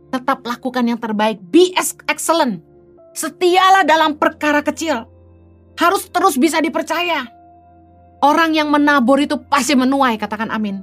Tetap 0.09 0.41
lakukan 0.41 0.81
yang 0.81 0.97
terbaik. 0.97 1.37
Be 1.45 1.69
excellent. 2.09 2.65
Setialah 3.13 3.85
dalam 3.85 4.17
perkara 4.17 4.65
kecil. 4.65 5.05
Harus 5.77 6.09
terus 6.09 6.41
bisa 6.41 6.57
dipercaya. 6.57 7.29
Orang 8.25 8.57
yang 8.57 8.73
menabur 8.73 9.21
itu 9.21 9.37
pasti 9.45 9.77
menuai, 9.77 10.17
katakan 10.17 10.49
amin. 10.49 10.81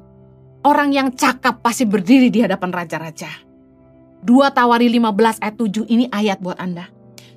Orang 0.62 0.94
yang 0.94 1.10
cakap 1.10 1.58
pasti 1.66 1.82
berdiri 1.82 2.30
di 2.30 2.46
hadapan 2.46 2.70
raja-raja. 2.70 3.42
Dua 4.22 4.54
Tawari 4.54 4.86
15 4.86 5.42
ayat 5.42 5.58
7 5.58 5.90
ini 5.90 6.06
ayat 6.14 6.38
buat 6.38 6.62
Anda. 6.62 6.86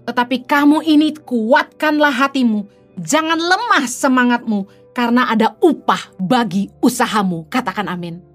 Tetapi 0.05 0.45
kamu 0.45 0.85
ini 0.85 1.17
kuatkanlah 1.17 2.13
hatimu. 2.13 2.69
Jangan 3.01 3.41
lemah 3.41 3.89
semangatmu 3.89 4.93
karena 4.93 5.33
ada 5.33 5.57
upah 5.65 6.13
bagi 6.21 6.69
usahamu. 6.85 7.49
Katakan 7.49 7.89
amin 7.89 8.34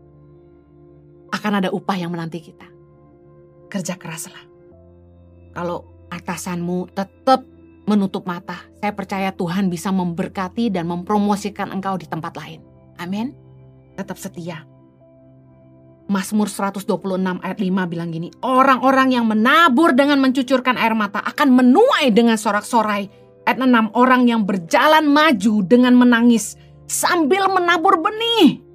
akan 1.30 1.52
ada 1.62 1.68
upah 1.70 1.96
yang 1.96 2.10
menanti 2.10 2.42
kita. 2.42 2.66
Kerja 3.70 3.94
keraslah. 3.94 4.42
Kalau 5.54 6.06
atasanmu 6.10 6.90
tetap 6.94 7.46
menutup 7.86 8.26
mata, 8.26 8.66
saya 8.78 8.92
percaya 8.94 9.30
Tuhan 9.34 9.70
bisa 9.70 9.90
memberkati 9.90 10.70
dan 10.70 10.86
mempromosikan 10.90 11.70
engkau 11.70 11.98
di 11.98 12.06
tempat 12.06 12.34
lain. 12.38 12.60
Amin. 12.98 13.34
Tetap 13.94 14.18
setia. 14.18 14.66
Mazmur 16.10 16.50
126 16.50 16.90
ayat 17.38 17.58
5 17.62 17.86
bilang 17.86 18.10
gini, 18.10 18.34
orang-orang 18.42 19.14
yang 19.14 19.30
menabur 19.30 19.94
dengan 19.94 20.18
mencucurkan 20.18 20.74
air 20.74 20.90
mata 20.98 21.22
akan 21.22 21.54
menuai 21.54 22.10
dengan 22.10 22.34
sorak-sorai. 22.34 23.06
Ayat 23.46 23.58
6, 23.62 23.94
orang 23.94 24.26
yang 24.26 24.42
berjalan 24.42 25.06
maju 25.06 25.62
dengan 25.62 25.94
menangis 25.94 26.58
sambil 26.90 27.46
menabur 27.46 28.02
benih 28.02 28.69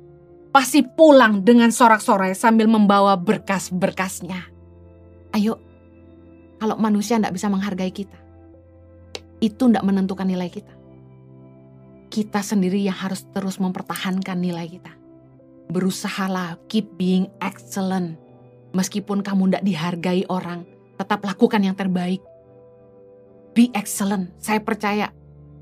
pasti 0.56 0.88
pulang 0.88 1.44
dengan 1.44 1.68
sorak-sorai 1.68 2.32
sambil 2.32 2.72
membawa 2.72 3.20
berkas-berkasnya. 3.20 4.40
Ayo, 5.36 5.60
kalau 6.64 6.80
manusia 6.80 7.20
tidak 7.20 7.36
bisa 7.36 7.52
menghargai 7.52 7.92
kita, 7.92 8.16
itu 9.44 9.68
tidak 9.68 9.84
menentukan 9.84 10.24
nilai 10.24 10.48
kita. 10.48 10.72
Kita 12.08 12.40
sendiri 12.40 12.80
yang 12.80 12.96
harus 12.96 13.28
terus 13.36 13.60
mempertahankan 13.60 14.40
nilai 14.40 14.72
kita. 14.72 14.96
Berusahalah 15.76 16.56
keep 16.72 16.88
being 16.96 17.28
excellent. 17.44 18.16
Meskipun 18.72 19.28
kamu 19.28 19.52
tidak 19.52 19.64
dihargai 19.68 20.24
orang, 20.32 20.64
tetap 20.96 21.20
lakukan 21.28 21.68
yang 21.68 21.76
terbaik. 21.76 22.24
Be 23.52 23.76
excellent. 23.76 24.32
Saya 24.40 24.64
percaya 24.64 25.12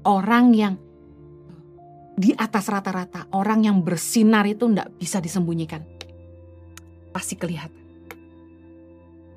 orang 0.06 0.54
yang 0.54 0.78
di 2.14 2.30
atas 2.38 2.70
rata-rata 2.70 3.26
orang 3.34 3.66
yang 3.66 3.82
bersinar 3.82 4.46
itu 4.46 4.70
tidak 4.70 4.94
bisa 5.02 5.18
disembunyikan. 5.18 5.82
Pasti 7.10 7.38
kelihatan. 7.38 7.82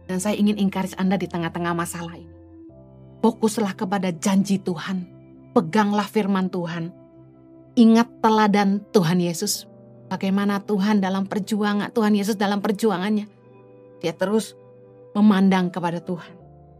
Dan 0.06 0.22
saya 0.22 0.38
ingin 0.38 0.60
encourage 0.60 0.94
Anda 1.00 1.18
di 1.18 1.26
tengah-tengah 1.26 1.74
masalah 1.74 2.14
ini. 2.14 2.30
Fokuslah 3.24 3.74
kepada 3.74 4.14
janji 4.14 4.60
Tuhan. 4.62 5.02
Peganglah 5.56 6.06
firman 6.06 6.46
Tuhan. 6.52 6.92
Ingat 7.74 8.22
teladan 8.22 8.84
Tuhan 8.92 9.18
Yesus. 9.18 9.66
Bagaimana 10.06 10.62
Tuhan 10.62 11.02
dalam 11.02 11.26
perjuangan, 11.26 11.90
Tuhan 11.90 12.14
Yesus 12.14 12.38
dalam 12.38 12.62
perjuangannya. 12.62 13.26
Dia 13.98 14.14
terus 14.14 14.54
memandang 15.16 15.74
kepada 15.74 15.98
Tuhan. 15.98 16.30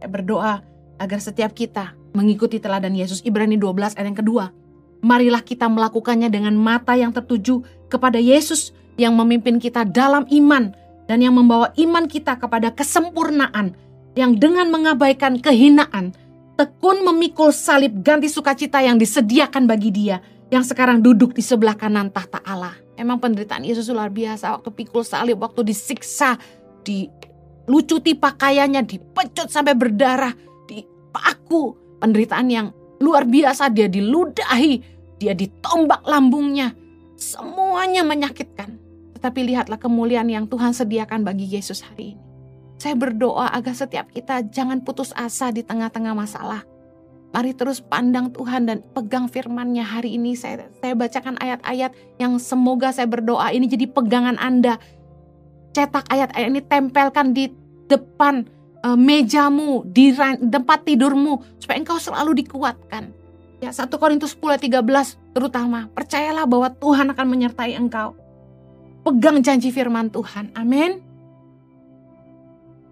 Berdoa 0.07 0.63
agar 1.01 1.19
setiap 1.19 1.51
kita 1.51 1.97
mengikuti 2.15 2.63
teladan 2.63 2.95
Yesus. 2.95 3.19
Ibrani 3.25 3.59
12 3.59 3.97
ayat 3.97 4.07
yang 4.07 4.15
kedua 4.15 4.45
Marilah 5.01 5.45
kita 5.45 5.69
melakukannya 5.69 6.27
dengan 6.27 6.57
mata 6.57 6.97
yang 6.97 7.13
tertuju 7.13 7.61
kepada 7.87 8.17
Yesus 8.17 8.73
yang 8.97 9.13
memimpin 9.13 9.61
kita 9.61 9.85
dalam 9.85 10.25
iman 10.27 10.73
dan 11.05 11.21
yang 11.21 11.37
membawa 11.37 11.71
iman 11.77 12.05
kita 12.09 12.35
kepada 12.35 12.73
kesempurnaan 12.73 13.77
yang 14.17 14.33
dengan 14.35 14.73
mengabaikan 14.73 15.37
kehinaan 15.37 16.11
tekun 16.57 17.05
memikul 17.05 17.53
salib 17.53 18.01
ganti 18.01 18.27
sukacita 18.27 18.81
yang 18.81 18.97
disediakan 18.97 19.69
bagi 19.69 19.93
dia 19.93 20.17
yang 20.49 20.65
sekarang 20.65 21.05
duduk 21.05 21.37
di 21.37 21.43
sebelah 21.45 21.77
kanan 21.77 22.09
tahta 22.09 22.41
Allah. 22.43 22.73
Emang 22.97 23.21
penderitaan 23.21 23.61
Yesus 23.61 23.93
luar 23.93 24.09
biasa 24.09 24.57
waktu 24.57 24.73
pikul 24.73 25.05
salib, 25.05 25.37
waktu 25.37 25.61
disiksa, 25.61 26.39
dilucuti 26.81 28.17
pakaiannya, 28.17 28.81
dipecut 28.87 29.53
sampai 29.53 29.77
berdarah, 29.77 30.33
dipaku. 30.65 31.85
Penderitaan 31.97 32.47
yang 32.53 32.67
luar 32.97 33.23
biasa 33.25 33.69
dia 33.69 33.89
diludahi, 33.89 34.81
dia 35.17 35.33
ditombak 35.33 36.05
lambungnya. 36.05 36.73
Semuanya 37.17 38.05
menyakitkan. 38.05 38.77
Tetapi 39.17 39.39
lihatlah 39.49 39.81
kemuliaan 39.81 40.29
yang 40.29 40.45
Tuhan 40.45 40.77
sediakan 40.77 41.25
bagi 41.25 41.49
Yesus 41.49 41.81
hari 41.81 42.13
ini. 42.13 42.23
Saya 42.77 42.93
berdoa 42.93 43.49
agar 43.49 43.73
setiap 43.73 44.13
kita 44.13 44.45
jangan 44.53 44.85
putus 44.85 45.09
asa 45.17 45.49
di 45.49 45.65
tengah-tengah 45.65 46.13
masalah. 46.13 46.61
Mari 47.33 47.57
terus 47.57 47.81
pandang 47.81 48.29
Tuhan 48.29 48.69
dan 48.69 48.85
pegang 48.93 49.25
firman-Nya 49.25 49.81
hari 49.81 50.15
ini. 50.15 50.37
Saya, 50.37 50.69
saya 50.77 50.93
bacakan 50.93 51.41
ayat-ayat 51.41 51.91
yang 52.21 52.37
semoga 52.37 52.93
saya 52.93 53.09
berdoa 53.09 53.49
ini 53.49 53.65
jadi 53.65 53.89
pegangan 53.89 54.37
Anda. 54.37 54.77
Cetak 55.73 56.05
ayat-ayat 56.13 56.47
ini 56.53 56.61
tempelkan 56.61 57.33
di 57.33 57.49
depan 57.89 58.45
mejamu, 58.93 59.83
di 59.89 60.13
tempat 60.47 60.85
tidurmu 60.85 61.57
supaya 61.57 61.81
engkau 61.81 61.97
selalu 61.97 62.45
dikuatkan. 62.45 63.09
Ya 63.57 63.73
1 63.73 63.89
Korintus 63.97 64.37
10 64.37 64.69
13 64.69 64.85
terutama 65.33 65.89
percayalah 65.97 66.45
bahwa 66.45 66.69
Tuhan 66.77 67.09
akan 67.09 67.27
menyertai 67.27 67.73
engkau. 67.73 68.13
Pegang 69.01 69.41
janji 69.41 69.73
firman 69.73 70.13
Tuhan. 70.13 70.53
Amin. 70.53 71.01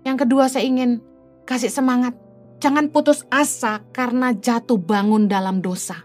Yang 0.02 0.26
kedua 0.26 0.50
saya 0.50 0.66
ingin 0.66 1.06
kasih 1.46 1.70
semangat. 1.70 2.18
Jangan 2.58 2.90
putus 2.90 3.22
asa 3.30 3.86
karena 3.94 4.34
jatuh 4.34 4.82
bangun 4.82 5.30
dalam 5.30 5.62
dosa. 5.62 6.02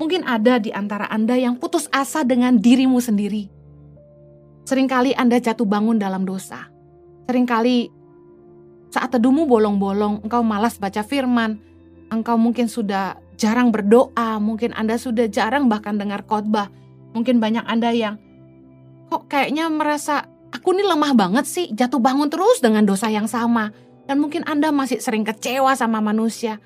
Mungkin 0.00 0.24
ada 0.24 0.56
di 0.56 0.72
antara 0.72 1.04
Anda 1.12 1.36
yang 1.36 1.60
putus 1.60 1.84
asa 1.92 2.24
dengan 2.24 2.56
dirimu 2.56 2.96
sendiri. 2.96 3.50
Seringkali 4.64 5.12
Anda 5.18 5.42
jatuh 5.42 5.68
bangun 5.68 6.00
dalam 6.00 6.24
dosa. 6.24 6.70
Seringkali 7.28 8.01
saat 8.92 9.08
teduhmu 9.08 9.48
bolong-bolong, 9.48 10.20
engkau 10.20 10.44
malas 10.44 10.76
baca 10.76 11.00
firman, 11.00 11.56
engkau 12.12 12.36
mungkin 12.36 12.68
sudah 12.68 13.16
jarang 13.40 13.72
berdoa, 13.72 14.36
mungkin 14.36 14.76
Anda 14.76 15.00
sudah 15.00 15.32
jarang 15.32 15.72
bahkan 15.72 15.96
dengar 15.96 16.28
khotbah. 16.28 16.68
Mungkin 17.16 17.40
banyak 17.40 17.64
Anda 17.64 17.88
yang 17.96 18.20
kok 19.08 19.32
kayaknya 19.32 19.72
merasa 19.72 20.28
aku 20.52 20.76
ini 20.76 20.84
lemah 20.84 21.16
banget 21.16 21.48
sih, 21.48 21.66
jatuh 21.72 22.04
bangun 22.04 22.28
terus 22.28 22.60
dengan 22.60 22.84
dosa 22.84 23.08
yang 23.08 23.24
sama. 23.24 23.72
Dan 24.04 24.20
mungkin 24.20 24.44
Anda 24.44 24.68
masih 24.68 25.00
sering 25.00 25.24
kecewa 25.24 25.72
sama 25.72 26.04
manusia. 26.04 26.60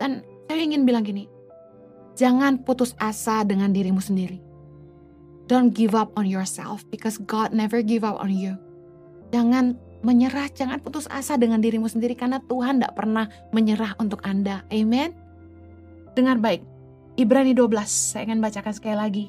Dan 0.00 0.24
saya 0.48 0.64
ingin 0.64 0.88
bilang 0.88 1.04
gini, 1.04 1.28
jangan 2.16 2.64
putus 2.64 2.96
asa 2.96 3.44
dengan 3.44 3.68
dirimu 3.68 4.00
sendiri. 4.00 4.40
Don't 5.44 5.76
give 5.76 5.92
up 5.92 6.14
on 6.16 6.24
yourself 6.24 6.88
because 6.88 7.20
God 7.20 7.52
never 7.52 7.84
give 7.84 8.00
up 8.00 8.16
on 8.16 8.32
you. 8.32 8.56
Jangan 9.34 9.76
menyerah, 10.00 10.48
jangan 10.52 10.80
putus 10.80 11.08
asa 11.08 11.36
dengan 11.36 11.60
dirimu 11.60 11.88
sendiri 11.88 12.16
karena 12.16 12.40
Tuhan 12.44 12.80
tidak 12.80 12.94
pernah 12.96 13.28
menyerah 13.52 13.96
untuk 14.00 14.24
Anda. 14.24 14.64
Amen. 14.72 15.12
Dengar 16.16 16.40
baik. 16.40 16.64
Ibrani 17.20 17.52
12, 17.52 17.84
saya 17.86 18.24
ingin 18.24 18.40
bacakan 18.40 18.72
sekali 18.72 18.96
lagi. 18.96 19.24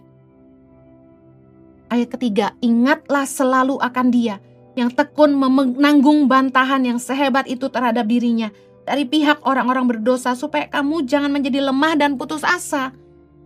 Ayat 1.91 2.07
ketiga, 2.15 2.55
ingatlah 2.63 3.27
selalu 3.27 3.75
akan 3.83 4.07
dia 4.15 4.39
yang 4.79 4.87
tekun 4.87 5.35
menanggung 5.35 6.31
bantahan 6.31 6.79
yang 6.87 6.95
sehebat 6.95 7.43
itu 7.51 7.67
terhadap 7.67 8.07
dirinya 8.07 8.47
dari 8.87 9.03
pihak 9.03 9.43
orang-orang 9.43 9.91
berdosa 9.91 10.31
supaya 10.31 10.71
kamu 10.71 11.03
jangan 11.03 11.27
menjadi 11.27 11.59
lemah 11.67 11.99
dan 11.99 12.15
putus 12.15 12.47
asa 12.47 12.95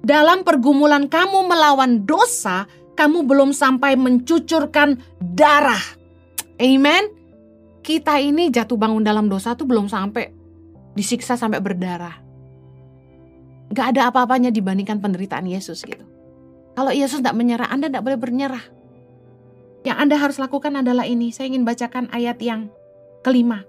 dalam 0.06 0.46
pergumulan 0.46 1.10
kamu 1.10 1.50
melawan 1.50 2.06
dosa, 2.06 2.70
kamu 2.94 3.26
belum 3.26 3.50
sampai 3.58 3.98
mencucurkan 3.98 5.02
darah. 5.18 5.82
Amen. 6.62 7.10
Kita 7.86 8.18
ini 8.18 8.50
jatuh 8.50 8.82
bangun 8.82 9.06
dalam 9.06 9.30
dosa 9.30 9.54
tuh 9.54 9.70
belum 9.70 9.86
sampai 9.86 10.34
disiksa 10.98 11.38
sampai 11.38 11.62
berdarah. 11.62 12.18
Gak 13.70 13.94
ada 13.94 14.10
apa-apanya 14.10 14.50
dibandingkan 14.50 14.98
penderitaan 14.98 15.46
Yesus 15.46 15.86
gitu. 15.86 16.02
Kalau 16.74 16.90
Yesus 16.90 17.22
tidak 17.22 17.38
menyerah, 17.38 17.70
Anda 17.70 17.94
tidak 17.94 18.10
boleh 18.10 18.18
bernyerah. 18.18 18.66
Yang 19.86 19.98
Anda 20.02 20.16
harus 20.18 20.38
lakukan 20.42 20.74
adalah 20.82 21.06
ini. 21.06 21.30
Saya 21.30 21.54
ingin 21.54 21.62
bacakan 21.62 22.10
ayat 22.10 22.42
yang 22.42 22.74
kelima. 23.22 23.62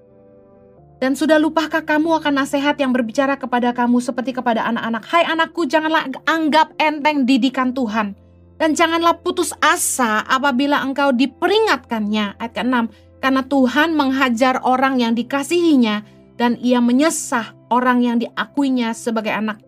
Dan 0.97 1.13
sudah 1.13 1.37
lupakah 1.37 1.85
kamu 1.85 2.17
akan 2.25 2.41
nasihat 2.41 2.81
yang 2.81 2.97
berbicara 2.97 3.37
kepada 3.37 3.77
kamu 3.77 4.01
seperti 4.01 4.33
kepada 4.33 4.65
anak-anak? 4.65 5.05
Hai 5.13 5.29
anakku, 5.29 5.69
janganlah 5.69 6.09
anggap 6.25 6.73
enteng 6.81 7.29
didikan 7.29 7.77
Tuhan. 7.77 8.17
Dan 8.57 8.73
janganlah 8.73 9.21
putus 9.21 9.53
asa 9.61 10.25
apabila 10.25 10.81
engkau 10.81 11.13
diperingatkannya. 11.13 12.41
Ayat 12.41 12.53
ke-6. 12.57 13.06
Karena 13.27 13.43
Tuhan 13.43 13.99
menghajar 13.99 14.63
orang 14.63 15.03
yang 15.03 15.19
dikasihinya 15.19 16.07
dan 16.39 16.55
ia 16.63 16.79
menyesah 16.79 17.59
orang 17.75 18.07
yang 18.07 18.23
diakuinya 18.23 18.95
sebagai 18.95 19.35
anak. 19.35 19.59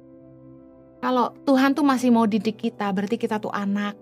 Kalau 1.03 1.35
Tuhan 1.43 1.75
tuh 1.75 1.83
masih 1.83 2.15
mau 2.15 2.23
didik 2.23 2.55
kita, 2.55 2.87
berarti 2.95 3.19
kita 3.19 3.43
tuh 3.43 3.51
anak. 3.51 3.99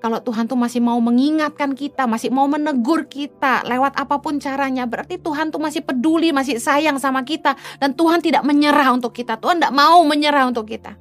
Kalau 0.00 0.24
Tuhan 0.24 0.48
tuh 0.48 0.56
masih 0.56 0.80
mau 0.80 0.96
mengingatkan 1.04 1.76
kita, 1.76 2.08
masih 2.08 2.32
mau 2.32 2.48
menegur 2.48 3.04
kita 3.12 3.60
lewat 3.68 3.92
apa 3.92 4.24
pun 4.24 4.40
caranya, 4.40 4.88
berarti 4.88 5.20
Tuhan 5.20 5.52
tuh 5.52 5.60
masih 5.60 5.84
peduli, 5.84 6.32
masih 6.32 6.56
sayang 6.56 6.96
sama 6.96 7.28
kita. 7.28 7.60
Dan 7.76 7.92
Tuhan 7.92 8.24
tidak 8.24 8.40
menyerah 8.40 8.88
untuk 8.88 9.12
kita. 9.12 9.36
Tuhan 9.36 9.60
tidak 9.60 9.76
mau 9.76 10.00
menyerah 10.08 10.48
untuk 10.48 10.64
kita. 10.64 10.96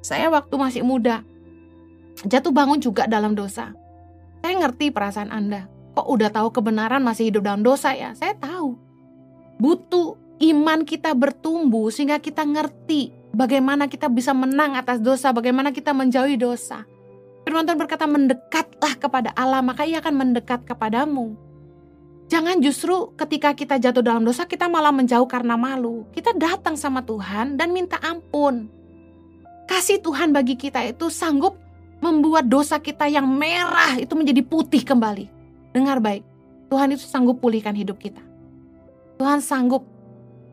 Saya 0.00 0.32
waktu 0.32 0.56
masih 0.56 0.80
muda, 0.80 1.20
jatuh 2.24 2.56
bangun 2.56 2.80
juga 2.80 3.04
dalam 3.04 3.36
dosa. 3.36 3.68
Saya 4.40 4.56
ngerti 4.64 4.88
perasaan 4.88 5.28
Anda. 5.28 5.79
Kok 5.94 6.06
udah 6.06 6.30
tahu 6.30 6.48
kebenaran 6.54 7.02
masih 7.02 7.28
hidup 7.30 7.46
dalam 7.46 7.66
dosa 7.66 7.90
ya? 7.94 8.14
Saya 8.14 8.34
tahu. 8.38 8.78
Butuh 9.60 10.16
iman 10.40 10.86
kita 10.86 11.12
bertumbuh 11.12 11.92
sehingga 11.92 12.16
kita 12.16 12.46
ngerti 12.46 13.12
bagaimana 13.34 13.86
kita 13.86 14.08
bisa 14.08 14.32
menang 14.32 14.78
atas 14.78 14.98
dosa, 15.02 15.34
bagaimana 15.34 15.70
kita 15.74 15.92
menjauhi 15.92 16.40
dosa. 16.40 16.86
Firman 17.44 17.66
Tuhan 17.66 17.80
berkata, 17.80 18.04
mendekatlah 18.04 18.94
kepada 19.00 19.30
Allah, 19.34 19.64
maka 19.64 19.82
ia 19.88 19.98
akan 19.98 20.14
mendekat 20.14 20.62
kepadamu. 20.68 21.34
Jangan 22.30 22.62
justru 22.62 23.10
ketika 23.18 23.50
kita 23.58 23.74
jatuh 23.82 24.06
dalam 24.06 24.22
dosa, 24.22 24.46
kita 24.46 24.70
malah 24.70 24.94
menjauh 24.94 25.26
karena 25.26 25.58
malu. 25.58 26.06
Kita 26.14 26.30
datang 26.36 26.78
sama 26.78 27.02
Tuhan 27.02 27.58
dan 27.58 27.74
minta 27.74 27.98
ampun. 27.98 28.70
Kasih 29.66 29.98
Tuhan 29.98 30.30
bagi 30.30 30.54
kita 30.54 30.78
itu 30.86 31.10
sanggup 31.10 31.58
membuat 31.98 32.46
dosa 32.46 32.78
kita 32.78 33.10
yang 33.10 33.26
merah 33.26 33.98
itu 33.98 34.14
menjadi 34.14 34.46
putih 34.46 34.86
kembali. 34.86 35.39
Dengar 35.70 36.02
baik, 36.02 36.26
Tuhan 36.70 36.94
itu 36.94 37.02
sanggup 37.06 37.38
pulihkan 37.38 37.74
hidup 37.74 37.98
kita. 37.98 38.22
Tuhan 39.18 39.42
sanggup 39.42 39.86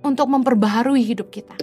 untuk 0.05 0.27
memperbaharui 0.29 1.01
hidup 1.01 1.33
kita. 1.33 1.53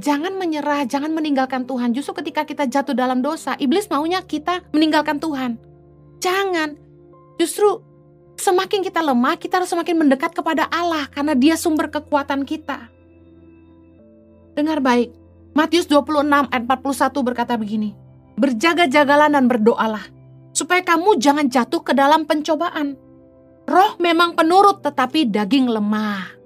Jangan 0.00 0.32
menyerah, 0.40 0.88
jangan 0.88 1.12
meninggalkan 1.12 1.68
Tuhan. 1.68 1.92
Justru 1.92 2.24
ketika 2.24 2.48
kita 2.48 2.64
jatuh 2.64 2.96
dalam 2.96 3.20
dosa, 3.20 3.52
iblis 3.60 3.84
maunya 3.92 4.24
kita 4.24 4.64
meninggalkan 4.72 5.20
Tuhan. 5.20 5.60
Jangan. 6.24 6.76
Justru 7.36 7.84
semakin 8.40 8.80
kita 8.80 9.04
lemah, 9.04 9.36
kita 9.36 9.60
harus 9.60 9.68
semakin 9.68 10.00
mendekat 10.00 10.32
kepada 10.32 10.68
Allah 10.72 11.04
karena 11.12 11.36
Dia 11.36 11.56
sumber 11.60 11.92
kekuatan 11.92 12.48
kita. 12.48 12.88
Dengar 14.56 14.80
baik. 14.80 15.12
Matius 15.52 15.84
26 15.90 16.48
ayat 16.48 16.64
41 16.64 17.26
berkata 17.26 17.58
begini. 17.60 17.92
Berjaga-jagalah 18.40 19.28
dan 19.28 19.50
berdoalah 19.50 20.19
supaya 20.60 20.84
kamu 20.84 21.16
jangan 21.16 21.48
jatuh 21.48 21.80
ke 21.80 21.96
dalam 21.96 22.28
pencobaan. 22.28 23.00
Roh 23.64 23.96
memang 23.96 24.36
penurut 24.36 24.84
tetapi 24.84 25.32
daging 25.32 25.72
lemah. 25.72 26.36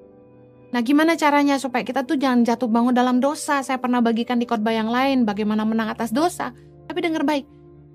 Nah, 0.70 0.82
gimana 0.82 1.18
caranya 1.18 1.58
supaya 1.58 1.82
kita 1.86 2.06
tuh 2.06 2.18
jangan 2.18 2.46
jatuh 2.46 2.70
bangun 2.70 2.94
dalam 2.94 3.18
dosa? 3.18 3.62
Saya 3.62 3.78
pernah 3.78 3.98
bagikan 4.02 4.38
di 4.38 4.46
khotbah 4.46 4.74
yang 4.74 4.90
lain 4.90 5.22
bagaimana 5.26 5.66
menang 5.66 5.90
atas 5.90 6.10
dosa. 6.14 6.54
Tapi 6.86 6.98
dengar 6.98 7.22
baik, 7.26 7.46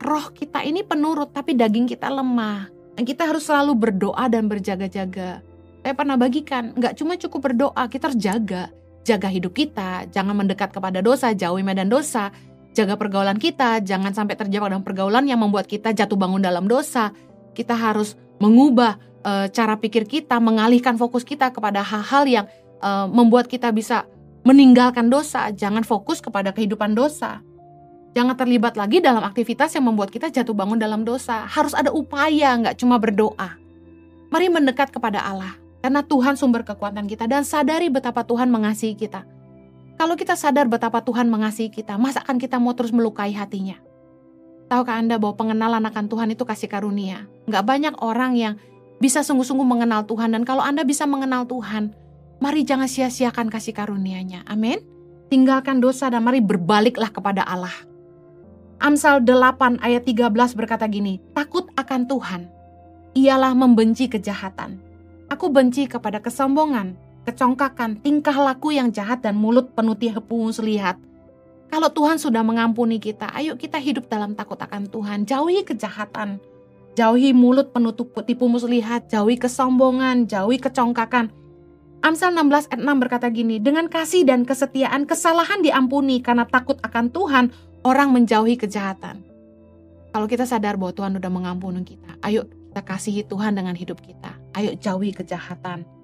roh 0.03 0.31
kita 0.31 0.63
ini 0.63 0.83
penurut 0.83 1.31
tapi 1.31 1.55
daging 1.55 1.87
kita 1.87 2.07
lemah. 2.11 2.71
Dan 2.95 3.03
kita 3.07 3.31
harus 3.31 3.47
selalu 3.47 3.75
berdoa 3.79 4.27
dan 4.27 4.47
berjaga-jaga. 4.51 5.39
Saya 5.79 5.93
pernah 5.95 6.19
bagikan, 6.19 6.75
nggak 6.75 6.99
cuma 6.99 7.15
cukup 7.15 7.51
berdoa, 7.51 7.83
kita 7.87 8.11
harus 8.11 8.19
jaga. 8.19 8.67
Jaga 9.07 9.27
hidup 9.31 9.55
kita, 9.55 10.07
jangan 10.11 10.35
mendekat 10.35 10.75
kepada 10.75 10.99
dosa, 10.99 11.31
jauhi 11.31 11.63
medan 11.63 11.87
dosa. 11.87 12.31
Jaga 12.73 12.95
pergaulan 12.95 13.41
kita, 13.41 13.81
jangan 13.81 14.13
sampai 14.13 14.37
terjebak 14.37 14.69
dalam 14.69 14.85
pergaulan 14.85 15.25
yang 15.25 15.41
membuat 15.41 15.65
kita 15.65 15.91
jatuh 15.91 16.15
bangun 16.15 16.39
dalam 16.39 16.69
dosa. 16.69 17.11
Kita 17.57 17.73
harus 17.73 18.13
mengubah 18.37 18.95
e, 19.25 19.49
cara 19.51 19.75
pikir 19.75 20.05
kita, 20.05 20.37
mengalihkan 20.37 20.95
fokus 20.95 21.25
kita 21.25 21.49
kepada 21.49 21.81
hal-hal 21.81 22.23
yang 22.29 22.45
uh, 22.81 23.07
membuat 23.07 23.47
kita 23.47 23.69
bisa 23.75 24.07
meninggalkan 24.47 25.11
dosa, 25.11 25.51
jangan 25.51 25.83
fokus 25.83 26.23
kepada 26.23 26.55
kehidupan 26.55 26.95
dosa. 26.95 27.43
Jangan 28.17 28.33
terlibat 28.33 28.73
lagi 28.73 29.03
dalam 29.03 29.21
aktivitas 29.21 29.77
yang 29.77 29.85
membuat 29.85 30.09
kita 30.09 30.33
jatuh 30.33 30.57
bangun 30.57 30.81
dalam 30.81 31.05
dosa. 31.05 31.45
Harus 31.45 31.77
ada 31.77 31.93
upaya, 31.93 32.57
nggak 32.57 32.81
cuma 32.81 32.97
berdoa. 32.97 33.59
Mari 34.33 34.47
mendekat 34.49 34.89
kepada 34.89 35.21
Allah, 35.21 35.53
karena 35.85 36.01
Tuhan 36.01 36.33
sumber 36.33 36.65
kekuatan 36.65 37.05
kita 37.05 37.29
dan 37.29 37.45
sadari 37.45 37.93
betapa 37.93 38.25
Tuhan 38.25 38.49
mengasihi 38.49 38.97
kita. 38.97 39.25
Kalau 39.99 40.15
kita 40.15 40.39
sadar 40.39 40.71
betapa 40.71 41.03
Tuhan 41.03 41.27
mengasihi 41.27 41.67
kita, 41.67 41.99
masa 41.99 42.23
akan 42.23 42.39
kita 42.39 42.55
mau 42.55 42.71
terus 42.71 42.95
melukai 42.95 43.35
hatinya? 43.35 43.75
Tahukah 44.71 44.95
Anda 44.95 45.19
bahwa 45.19 45.35
pengenalan 45.35 45.83
akan 45.83 46.07
Tuhan 46.07 46.31
itu 46.31 46.47
kasih 46.47 46.71
karunia? 46.71 47.27
Nggak 47.51 47.63
banyak 47.67 47.95
orang 47.99 48.39
yang 48.39 48.53
bisa 49.03 49.27
sungguh-sungguh 49.27 49.67
mengenal 49.67 50.07
Tuhan. 50.07 50.31
Dan 50.31 50.47
kalau 50.47 50.63
Anda 50.63 50.87
bisa 50.87 51.03
mengenal 51.03 51.43
Tuhan, 51.51 51.91
Mari 52.39 52.63
jangan 52.63 52.87
sia-siakan 52.87 53.51
kasih 53.51 53.75
karunia-Nya. 53.75 54.47
Amin. 54.47 54.79
Tinggalkan 55.27 55.83
dosa 55.83 56.07
dan 56.07 56.23
mari 56.23 56.39
berbaliklah 56.39 57.11
kepada 57.11 57.43
Allah. 57.43 57.75
Amsal 58.79 59.19
8 59.27 59.83
ayat 59.83 60.07
13 60.07 60.31
berkata 60.55 60.87
gini, 60.87 61.19
Takut 61.35 61.67
akan 61.75 62.07
Tuhan, 62.07 62.41
ialah 63.11 63.51
membenci 63.51 64.07
kejahatan. 64.07 64.79
Aku 65.27 65.51
benci 65.51 65.83
kepada 65.91 66.23
kesombongan, 66.23 66.95
kecongkakan, 67.29 68.01
tingkah 68.01 68.33
laku 68.33 68.73
yang 68.73 68.89
jahat 68.89 69.21
dan 69.21 69.37
mulut 69.37 69.71
penuh 69.77 69.93
tipu 69.93 70.33
muslihat. 70.33 70.97
Kalau 71.69 71.93
Tuhan 71.93 72.17
sudah 72.17 72.41
mengampuni 72.41 72.97
kita, 72.97 73.29
ayo 73.37 73.53
kita 73.53 73.77
hidup 73.77 74.09
dalam 74.09 74.33
takut 74.33 74.57
akan 74.57 74.89
Tuhan. 74.89 75.29
Jauhi 75.29 75.61
kejahatan, 75.61 76.41
jauhi 76.97 77.29
mulut 77.37 77.69
penuh 77.69 77.93
tipu 78.25 78.49
muslihat, 78.49 79.05
jauhi 79.13 79.37
kesombongan, 79.37 80.25
jauhi 80.25 80.57
kecongkakan. 80.57 81.29
Amsal 81.99 82.31
16 82.33 82.73
ayat 82.73 82.81
6 82.81 83.03
berkata 83.03 83.27
gini, 83.29 83.61
dengan 83.61 83.85
kasih 83.85 84.25
dan 84.25 84.47
kesetiaan 84.47 85.05
kesalahan 85.05 85.61
diampuni 85.61 86.23
karena 86.23 86.47
takut 86.49 86.79
akan 86.81 87.11
Tuhan, 87.11 87.45
orang 87.85 88.15
menjauhi 88.15 88.55
kejahatan. 88.55 89.21
Kalau 90.09 90.25
kita 90.25 90.49
sadar 90.49 90.79
bahwa 90.79 90.95
Tuhan 90.95 91.21
sudah 91.21 91.29
mengampuni 91.29 91.85
kita, 91.85 92.17
ayo 92.25 92.49
kita 92.49 92.81
kasihi 92.81 93.21
Tuhan 93.27 93.53
dengan 93.53 93.75
hidup 93.77 94.01
kita. 94.01 94.33
Ayo 94.57 94.73
jauhi 94.79 95.13
kejahatan. 95.13 95.98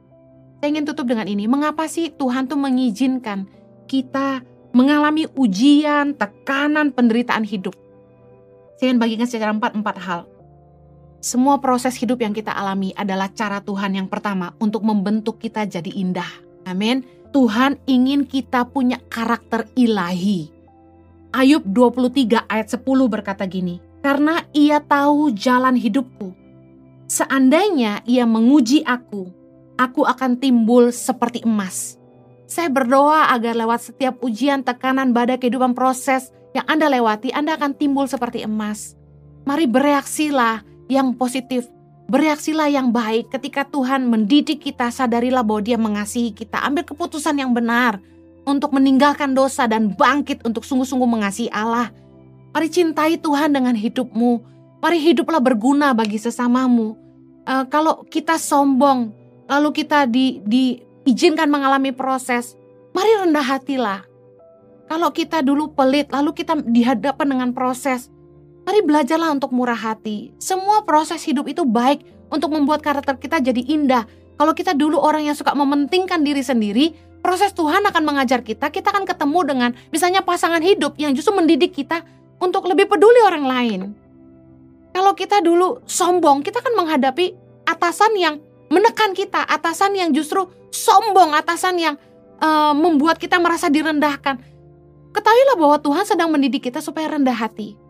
Saya 0.59 0.67
ingin 0.71 0.85
tutup 0.87 1.05
dengan 1.05 1.27
ini. 1.27 1.45
Mengapa 1.45 1.85
sih 1.85 2.11
Tuhan 2.15 2.47
tuh 2.47 2.57
mengizinkan 2.57 3.45
kita 3.85 4.41
mengalami 4.75 5.27
ujian, 5.35 6.15
tekanan, 6.15 6.91
penderitaan 6.91 7.43
hidup? 7.43 7.75
Saya 8.75 8.91
ingin 8.91 8.99
bagikan 8.99 9.27
secara 9.27 9.51
empat-empat 9.55 9.95
hal. 10.03 10.21
Semua 11.23 11.57
proses 11.57 11.97
hidup 11.97 12.21
yang 12.21 12.37
kita 12.37 12.53
alami 12.53 12.93
adalah 12.93 13.31
cara 13.33 13.57
Tuhan 13.63 13.97
yang 13.97 14.05
pertama 14.05 14.53
untuk 14.61 14.85
membentuk 14.85 15.41
kita 15.41 15.65
jadi 15.65 15.89
indah. 15.89 16.27
Amin. 16.69 17.01
Tuhan 17.33 17.81
ingin 17.89 18.29
kita 18.29 18.69
punya 18.69 19.01
karakter 19.09 19.67
ilahi. 19.73 20.53
Ayub 21.35 21.67
23 21.67 22.47
ayat 22.47 22.67
10 22.71 22.85
berkata 23.11 23.43
gini, 23.43 23.83
Karena 23.99 24.39
ia 24.55 24.79
tahu 24.79 25.35
jalan 25.35 25.75
hidupku. 25.75 26.31
Seandainya 27.11 28.05
ia 28.07 28.23
menguji 28.23 28.87
aku, 28.87 29.29
aku 29.75 30.07
akan 30.07 30.39
timbul 30.39 30.91
seperti 30.91 31.43
emas. 31.43 31.99
Saya 32.45 32.69
berdoa 32.69 33.33
agar 33.33 33.57
lewat 33.57 33.91
setiap 33.91 34.21
ujian, 34.21 34.61
tekanan, 34.61 35.11
badai 35.11 35.41
kehidupan 35.41 35.73
proses 35.73 36.29
yang 36.53 36.63
Anda 36.69 36.87
lewati, 36.87 37.33
Anda 37.33 37.57
akan 37.57 37.75
timbul 37.75 38.05
seperti 38.07 38.45
emas. 38.45 38.95
Mari 39.43 39.65
bereaksilah 39.67 40.63
yang 40.87 41.17
positif. 41.17 41.67
Bereaksilah 42.05 42.69
yang 42.69 42.93
baik 42.93 43.33
ketika 43.33 43.65
Tuhan 43.65 44.05
mendidik 44.05 44.61
kita, 44.61 44.93
sadarilah 44.93 45.41
bahwa 45.41 45.61
dia 45.65 45.75
mengasihi 45.75 46.31
kita. 46.31 46.61
Ambil 46.61 46.85
keputusan 46.85 47.33
yang 47.41 47.49
benar 47.49 47.97
untuk 48.45 48.77
meninggalkan 48.77 49.33
dosa 49.33 49.65
dan 49.65 49.97
bangkit 49.97 50.45
untuk 50.45 50.61
sungguh-sungguh 50.61 51.09
mengasihi 51.09 51.49
Allah. 51.49 51.89
Mari 52.53 52.69
cintai 52.69 53.17
Tuhan 53.17 53.57
dengan 53.57 53.73
hidupmu. 53.73 54.31
Mari 54.79 55.01
hiduplah 55.01 55.41
berguna 55.41 55.97
bagi 55.97 56.21
sesamamu. 56.21 56.93
Uh, 57.45 57.65
kalau 57.73 58.05
kita 58.05 58.37
sombong, 58.37 59.24
lalu 59.49 59.69
kita 59.83 60.09
di, 60.09 60.41
diizinkan 60.45 61.49
mengalami 61.49 61.91
proses, 61.91 62.57
mari 62.91 63.11
rendah 63.19 63.45
hatilah. 63.45 64.01
Kalau 64.85 65.09
kita 65.09 65.41
dulu 65.41 65.73
pelit, 65.73 66.13
lalu 66.13 66.31
kita 66.37 66.61
dihadapkan 66.61 67.25
dengan 67.25 67.49
proses, 67.57 68.13
Mari 68.65 68.81
belajarlah 68.81 69.29
untuk 69.29 69.53
murah 69.53 69.77
hati. 69.77 70.33
Semua 70.41 70.81
proses 70.81 71.21
hidup 71.21 71.45
itu 71.45 71.61
baik 71.61 72.01
untuk 72.33 72.49
membuat 72.49 72.81
karakter 72.81 73.13
kita 73.21 73.37
jadi 73.37 73.61
indah. 73.61 74.09
Kalau 74.41 74.57
kita 74.57 74.73
dulu 74.73 74.97
orang 74.97 75.29
yang 75.29 75.37
suka 75.37 75.53
mementingkan 75.53 76.25
diri 76.25 76.41
sendiri, 76.41 76.97
proses 77.21 77.53
Tuhan 77.53 77.85
akan 77.85 78.03
mengajar 78.03 78.41
kita. 78.41 78.73
Kita 78.73 78.89
akan 78.89 79.05
ketemu 79.05 79.39
dengan 79.45 79.69
misalnya 79.93 80.25
pasangan 80.25 80.65
hidup 80.65 80.97
yang 80.97 81.13
justru 81.13 81.37
mendidik 81.37 81.77
kita 81.77 82.01
untuk 82.41 82.65
lebih 82.65 82.89
peduli 82.89 83.21
orang 83.21 83.45
lain. 83.45 83.81
Kalau 84.97 85.13
kita 85.13 85.45
dulu 85.45 85.85
sombong, 85.85 86.41
kita 86.41 86.65
akan 86.65 86.73
menghadapi 86.73 87.37
atasan 87.69 88.17
yang 88.17 88.41
menekan 88.69 89.13
kita, 89.13 89.45
atasan 89.45 89.93
yang 89.95 90.09
justru 90.11 90.45
sombong, 90.73 91.33
atasan 91.37 91.75
yang 91.77 91.95
uh, 92.41 92.73
membuat 92.73 93.21
kita 93.21 93.37
merasa 93.37 93.69
direndahkan. 93.71 94.37
Ketahuilah 95.15 95.55
bahwa 95.55 95.77
Tuhan 95.79 96.03
sedang 96.03 96.29
mendidik 96.33 96.67
kita 96.67 96.83
supaya 96.83 97.15
rendah 97.15 97.35
hati 97.35 97.85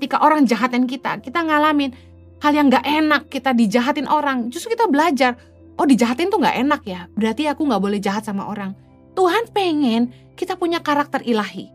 ketika 0.00 0.22
orang 0.22 0.48
jahatin 0.48 0.88
kita, 0.88 1.20
kita 1.20 1.44
ngalamin 1.44 1.92
hal 2.40 2.56
yang 2.56 2.72
gak 2.72 2.86
enak, 2.86 3.28
kita 3.28 3.52
dijahatin 3.52 4.08
orang, 4.08 4.48
justru 4.48 4.72
kita 4.72 4.88
belajar, 4.88 5.36
oh 5.76 5.84
dijahatin 5.84 6.32
tuh 6.32 6.40
gak 6.40 6.56
enak 6.56 6.82
ya, 6.88 7.04
berarti 7.12 7.44
aku 7.50 7.68
gak 7.68 7.82
boleh 7.82 8.00
jahat 8.00 8.24
sama 8.24 8.48
orang. 8.48 8.72
Tuhan 9.12 9.52
pengen 9.52 10.08
kita 10.38 10.56
punya 10.56 10.80
karakter 10.80 11.20
ilahi. 11.20 11.68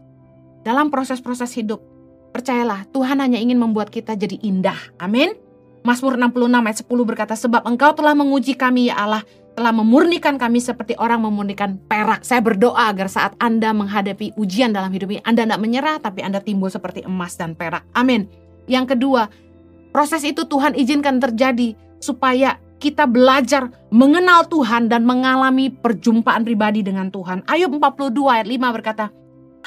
Dalam 0.65 0.89
proses-proses 0.89 1.53
hidup, 1.53 1.85
percayalah 2.33 2.89
Tuhan 2.89 3.21
hanya 3.21 3.37
ingin 3.37 3.61
membuat 3.61 3.93
kita 3.93 4.17
jadi 4.17 4.41
indah. 4.41 4.97
Amin. 4.97 5.37
Mazmur 5.85 6.17
66 6.17 6.65
ayat 6.65 6.77
10 6.81 7.05
berkata, 7.05 7.33
Sebab 7.37 7.61
engkau 7.69 7.93
telah 7.93 8.17
menguji 8.17 8.57
kami 8.57 8.89
ya 8.89 9.05
Allah, 9.05 9.21
telah 9.53 9.69
memurnikan 9.69 10.35
kami 10.35 10.57
seperti 10.57 10.97
orang 10.97 11.21
memurnikan 11.21 11.77
perak. 11.85 12.25
Saya 12.25 12.41
berdoa 12.41 12.89
agar 12.89 13.05
saat 13.05 13.37
Anda 13.37 13.69
menghadapi 13.71 14.33
ujian 14.33 14.73
dalam 14.73 14.89
hidup 14.89 15.13
ini, 15.13 15.21
Anda 15.21 15.45
tidak 15.45 15.61
menyerah, 15.61 15.97
tapi 16.01 16.25
Anda 16.25 16.41
timbul 16.41 16.73
seperti 16.73 17.05
emas 17.05 17.37
dan 17.37 17.53
perak. 17.53 17.85
Amin. 17.93 18.25
Yang 18.65 18.97
kedua, 18.97 19.29
proses 19.93 20.25
itu 20.25 20.43
Tuhan 20.49 20.73
izinkan 20.73 21.21
terjadi 21.21 21.77
supaya 22.01 22.57
kita 22.81 23.05
belajar 23.05 23.69
mengenal 23.93 24.49
Tuhan 24.49 24.91
dan 24.91 25.07
mengalami 25.07 25.69
perjumpaan 25.69 26.43
pribadi 26.43 26.81
dengan 26.81 27.13
Tuhan. 27.13 27.45
Ayub 27.45 27.77
42 27.77 28.11
ayat 28.25 28.47
5 28.49 28.75
berkata, 28.81 29.05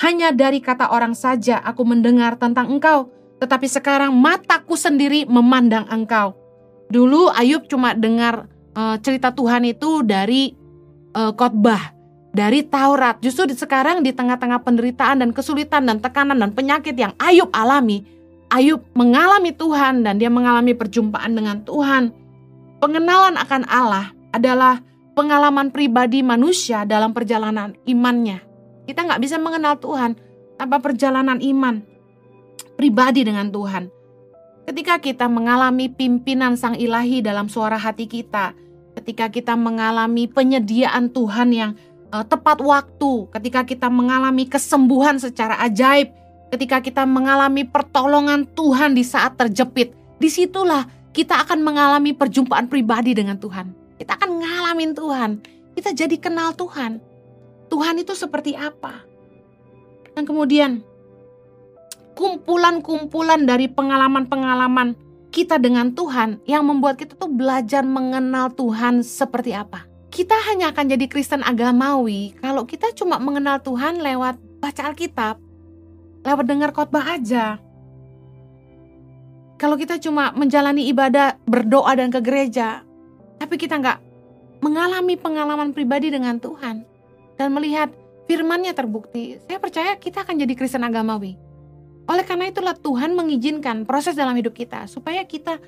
Hanya 0.03 0.35
dari 0.35 0.59
kata 0.59 0.91
orang 0.91 1.15
saja 1.15 1.63
aku 1.63 1.87
mendengar 1.87 2.37
tentang 2.37 2.69
engkau, 2.69 3.09
tetapi 3.39 3.67
sekarang 3.71 4.11
mataku 4.15 4.75
sendiri 4.75 5.25
memandang 5.27 5.87
engkau. 5.89 6.35
Dulu 6.91 7.31
Ayub 7.35 7.67
cuma 7.71 7.95
dengar 7.95 8.51
uh, 8.75 8.97
cerita 8.99 9.31
Tuhan 9.31 9.67
itu 9.69 10.03
dari 10.03 10.57
uh, 11.15 11.31
khotbah, 11.35 11.95
dari 12.35 12.67
Taurat. 12.67 13.21
Justru 13.23 13.51
sekarang 13.55 14.03
di 14.03 14.11
tengah-tengah 14.11 14.63
penderitaan 14.63 15.23
dan 15.23 15.31
kesulitan 15.31 15.87
dan 15.87 16.03
tekanan 16.03 16.39
dan 16.41 16.51
penyakit 16.51 16.99
yang 16.99 17.15
Ayub 17.21 17.53
alami, 17.55 18.03
Ayub 18.49 18.81
mengalami 18.97 19.53
Tuhan 19.53 20.03
dan 20.03 20.17
dia 20.17 20.33
mengalami 20.33 20.73
perjumpaan 20.73 21.37
dengan 21.37 21.63
Tuhan. 21.63 22.11
Pengenalan 22.79 23.37
akan 23.37 23.63
Allah 23.69 24.15
adalah 24.33 24.81
pengalaman 25.13 25.69
pribadi 25.75 26.23
manusia 26.23 26.87
dalam 26.89 27.13
perjalanan 27.13 27.77
imannya. 27.85 28.41
Kita 28.89 29.05
nggak 29.05 29.21
bisa 29.21 29.37
mengenal 29.37 29.77
Tuhan 29.77 30.17
tanpa 30.57 30.81
perjalanan 30.81 31.43
iman 31.43 31.85
pribadi 32.79 33.27
dengan 33.27 33.51
Tuhan. 33.51 33.91
Ketika 34.71 35.03
kita 35.03 35.27
mengalami 35.27 35.91
pimpinan 35.91 36.55
Sang 36.55 36.79
Ilahi 36.79 37.19
dalam 37.19 37.51
suara 37.51 37.75
hati 37.75 38.07
kita, 38.07 38.55
ketika 39.03 39.27
kita 39.27 39.59
mengalami 39.59 40.31
penyediaan 40.31 41.11
Tuhan 41.11 41.51
yang 41.51 41.71
uh, 42.15 42.23
tepat 42.23 42.63
waktu, 42.63 43.27
ketika 43.35 43.67
kita 43.67 43.91
mengalami 43.91 44.47
kesembuhan 44.47 45.19
secara 45.19 45.59
ajaib, 45.67 46.15
ketika 46.55 46.79
kita 46.79 47.03
mengalami 47.03 47.67
pertolongan 47.67 48.47
Tuhan 48.55 48.95
di 48.95 49.03
saat 49.03 49.35
terjepit, 49.35 49.97
di 50.23 50.29
situlah 50.31 50.87
kita 51.11 51.43
akan 51.43 51.65
mengalami 51.65 52.15
perjumpaan 52.15 52.71
pribadi 52.71 53.17
dengan 53.17 53.41
Tuhan. 53.41 53.99
Kita 53.99 54.15
akan 54.15 54.31
ngalamin 54.39 54.95
Tuhan, 54.95 55.31
kita 55.75 55.91
jadi 55.97 56.17
kenal 56.21 56.55
Tuhan. 56.55 57.03
Tuhan 57.69 57.95
itu 58.01 58.15
seperti 58.15 58.55
apa? 58.55 59.03
Dan 60.15 60.25
kemudian 60.25 60.85
kumpulan-kumpulan 62.19 63.47
dari 63.47 63.71
pengalaman-pengalaman 63.71 64.99
kita 65.31 65.55
dengan 65.63 65.95
Tuhan 65.95 66.43
yang 66.51 66.67
membuat 66.67 66.99
kita 66.99 67.15
tuh 67.15 67.31
belajar 67.31 67.87
mengenal 67.87 68.51
Tuhan 68.59 69.07
seperti 69.07 69.55
apa. 69.55 69.87
Kita 70.11 70.35
hanya 70.51 70.75
akan 70.75 70.99
jadi 70.99 71.07
Kristen 71.07 71.47
agamawi 71.47 72.35
kalau 72.43 72.67
kita 72.67 72.91
cuma 72.99 73.23
mengenal 73.23 73.63
Tuhan 73.63 74.03
lewat 74.03 74.35
baca 74.59 74.83
Alkitab, 74.91 75.39
lewat 76.27 76.45
dengar 76.49 76.75
khotbah 76.75 77.07
aja. 77.07 77.63
Kalau 79.63 79.79
kita 79.79 80.03
cuma 80.03 80.35
menjalani 80.35 80.91
ibadah, 80.91 81.39
berdoa 81.47 81.95
dan 81.95 82.11
ke 82.11 82.19
gereja, 82.19 82.83
tapi 83.39 83.63
kita 83.63 83.79
nggak 83.79 83.99
mengalami 84.59 85.15
pengalaman 85.15 85.71
pribadi 85.71 86.11
dengan 86.11 86.43
Tuhan 86.43 86.83
dan 87.39 87.49
melihat 87.55 87.95
firmannya 88.27 88.75
terbukti, 88.75 89.39
saya 89.47 89.63
percaya 89.63 89.95
kita 89.95 90.27
akan 90.27 90.35
jadi 90.43 90.55
Kristen 90.59 90.83
agamawi 90.83 91.48
oleh 92.09 92.25
karena 92.25 92.49
itulah 92.49 92.73
Tuhan 92.73 93.13
mengizinkan 93.13 93.85
proses 93.85 94.17
dalam 94.17 94.33
hidup 94.33 94.57
kita 94.57 94.89
supaya 94.89 95.29
kita 95.29 95.61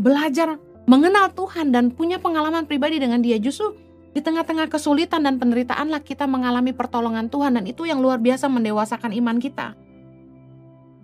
belajar 0.00 0.56
mengenal 0.88 1.28
Tuhan 1.36 1.68
dan 1.68 1.92
punya 1.92 2.16
pengalaman 2.16 2.64
pribadi 2.64 2.96
dengan 2.96 3.20
Dia. 3.20 3.36
Justru 3.36 3.76
di 4.16 4.24
tengah-tengah 4.24 4.72
kesulitan 4.72 5.24
dan 5.28 5.36
penderitaanlah 5.36 6.00
kita 6.00 6.24
mengalami 6.24 6.72
pertolongan 6.72 7.28
Tuhan 7.28 7.60
dan 7.60 7.64
itu 7.68 7.84
yang 7.84 8.00
luar 8.00 8.16
biasa 8.16 8.48
mendewasakan 8.48 9.12
iman 9.20 9.36
kita. 9.36 9.76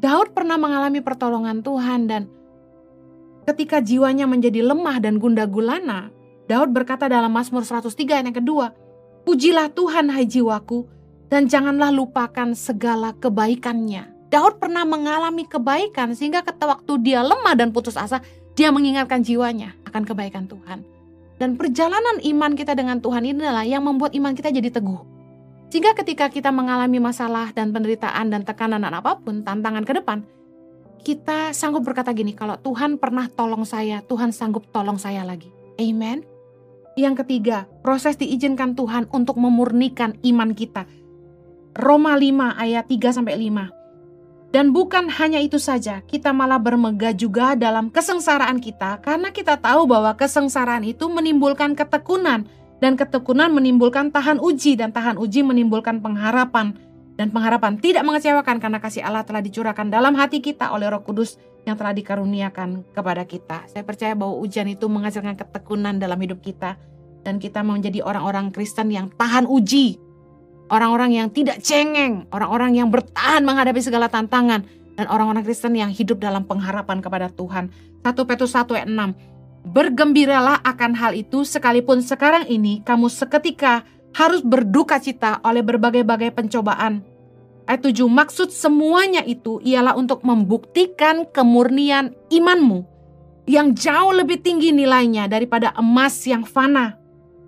Daud 0.00 0.32
pernah 0.32 0.56
mengalami 0.56 1.04
pertolongan 1.04 1.60
Tuhan 1.60 2.00
dan 2.08 2.22
ketika 3.44 3.84
jiwanya 3.84 4.24
menjadi 4.24 4.64
lemah 4.64 5.04
dan 5.04 5.20
gunda 5.20 5.44
gulana, 5.44 6.08
Daud 6.48 6.72
berkata 6.72 7.12
dalam 7.12 7.28
Mazmur 7.28 7.60
103 7.60 8.24
yang 8.24 8.32
kedua, 8.32 8.72
Pujilah 9.28 9.68
Tuhan 9.68 10.08
hai 10.08 10.24
jiwaku 10.24 10.88
dan 11.28 11.44
janganlah 11.44 11.92
lupakan 11.92 12.56
segala 12.56 13.12
kebaikannya. 13.20 14.17
Daud 14.28 14.60
pernah 14.60 14.84
mengalami 14.84 15.48
kebaikan 15.48 16.12
sehingga 16.12 16.44
ketika 16.44 16.68
waktu 16.68 16.92
dia 17.00 17.24
lemah 17.24 17.56
dan 17.56 17.72
putus 17.72 17.96
asa, 17.96 18.20
dia 18.52 18.68
mengingatkan 18.68 19.24
jiwanya 19.24 19.72
akan 19.88 20.04
kebaikan 20.04 20.44
Tuhan. 20.44 20.84
Dan 21.38 21.54
perjalanan 21.54 22.18
iman 22.20 22.52
kita 22.58 22.74
dengan 22.74 22.98
Tuhan 22.98 23.24
ini 23.24 23.40
adalah 23.40 23.64
yang 23.64 23.86
membuat 23.86 24.12
iman 24.12 24.34
kita 24.34 24.50
jadi 24.50 24.68
teguh. 24.74 25.00
Sehingga 25.70 25.94
ketika 25.94 26.26
kita 26.28 26.50
mengalami 26.50 26.98
masalah 26.98 27.54
dan 27.54 27.70
penderitaan 27.70 28.32
dan 28.32 28.42
tekanan 28.42 28.82
dan 28.82 28.92
apa 28.98 29.16
pun, 29.22 29.46
tantangan 29.46 29.86
ke 29.86 29.92
depan, 29.96 30.26
kita 31.06 31.54
sanggup 31.54 31.86
berkata 31.86 32.10
gini, 32.10 32.34
kalau 32.34 32.58
Tuhan 32.58 32.98
pernah 32.98 33.30
tolong 33.30 33.62
saya, 33.62 34.02
Tuhan 34.02 34.34
sanggup 34.34 34.66
tolong 34.74 34.98
saya 34.98 35.22
lagi. 35.22 35.48
Amen. 35.78 36.26
Yang 36.98 37.22
ketiga, 37.22 37.70
proses 37.86 38.18
diizinkan 38.18 38.74
Tuhan 38.74 39.06
untuk 39.14 39.38
memurnikan 39.38 40.18
iman 40.26 40.50
kita. 40.50 40.90
Roma 41.78 42.18
5 42.18 42.58
ayat 42.58 42.90
3 42.90 43.14
sampai 43.14 43.38
5. 43.38 43.77
Dan 44.48 44.72
bukan 44.72 45.12
hanya 45.12 45.44
itu 45.44 45.60
saja, 45.60 46.00
kita 46.08 46.32
malah 46.32 46.56
bermegah 46.56 47.12
juga 47.12 47.52
dalam 47.52 47.92
kesengsaraan 47.92 48.64
kita 48.64 48.96
karena 49.04 49.28
kita 49.28 49.60
tahu 49.60 49.84
bahwa 49.84 50.16
kesengsaraan 50.16 50.88
itu 50.88 51.04
menimbulkan 51.04 51.76
ketekunan 51.76 52.48
dan 52.80 52.96
ketekunan 52.96 53.52
menimbulkan 53.52 54.08
tahan 54.08 54.40
uji 54.40 54.80
dan 54.80 54.88
tahan 54.88 55.20
uji 55.20 55.44
menimbulkan 55.44 56.00
pengharapan 56.00 56.72
dan 57.18 57.28
pengharapan 57.34 57.76
tidak 57.76 58.06
mengecewakan 58.06 58.56
karena 58.62 58.78
kasih 58.78 59.02
Allah 59.02 59.26
telah 59.26 59.42
dicurahkan 59.42 59.90
dalam 59.90 60.14
hati 60.14 60.38
kita 60.38 60.70
oleh 60.70 60.86
Roh 60.86 61.02
Kudus 61.02 61.36
yang 61.66 61.76
telah 61.76 61.92
dikaruniakan 61.92 62.88
kepada 62.94 63.26
kita. 63.26 63.66
Saya 63.68 63.82
percaya 63.84 64.14
bahwa 64.14 64.38
ujian 64.40 64.70
itu 64.70 64.86
menghasilkan 64.88 65.36
ketekunan 65.36 66.00
dalam 66.00 66.16
hidup 66.22 66.40
kita 66.40 66.80
dan 67.26 67.42
kita 67.42 67.60
menjadi 67.60 68.06
orang-orang 68.06 68.54
Kristen 68.54 68.94
yang 68.94 69.10
tahan 69.12 69.44
uji. 69.44 70.07
Orang-orang 70.68 71.16
yang 71.16 71.28
tidak 71.32 71.64
cengeng, 71.64 72.28
orang-orang 72.28 72.76
yang 72.76 72.88
bertahan 72.92 73.40
menghadapi 73.40 73.80
segala 73.80 74.12
tantangan 74.12 74.64
dan 75.00 75.06
orang-orang 75.08 75.46
Kristen 75.46 75.72
yang 75.72 75.88
hidup 75.88 76.20
dalam 76.20 76.44
pengharapan 76.44 77.00
kepada 77.00 77.32
Tuhan. 77.32 77.72
1 78.04 78.28
Petrus 78.28 78.52
1 78.52 78.68
ayat 78.76 78.88
6. 78.88 79.72
Bergembiralah 79.72 80.60
akan 80.64 80.92
hal 80.96 81.12
itu 81.16 81.44
sekalipun 81.44 82.04
sekarang 82.04 82.44
ini 82.48 82.80
kamu 82.84 83.08
seketika 83.08 83.84
harus 84.16 84.40
berduka 84.40 84.98
cita 84.98 85.38
oleh 85.44 85.62
berbagai-bagai 85.62 86.32
pencobaan. 86.32 87.04
Ayat 87.68 87.84
7, 87.84 88.08
maksud 88.08 88.48
semuanya 88.48 89.20
itu 89.28 89.60
ialah 89.60 89.92
untuk 89.92 90.24
membuktikan 90.24 91.28
kemurnian 91.28 92.16
imanmu 92.32 92.80
yang 93.44 93.76
jauh 93.76 94.12
lebih 94.16 94.40
tinggi 94.40 94.72
nilainya 94.72 95.28
daripada 95.28 95.76
emas 95.76 96.16
yang 96.24 96.48
fana, 96.48 96.96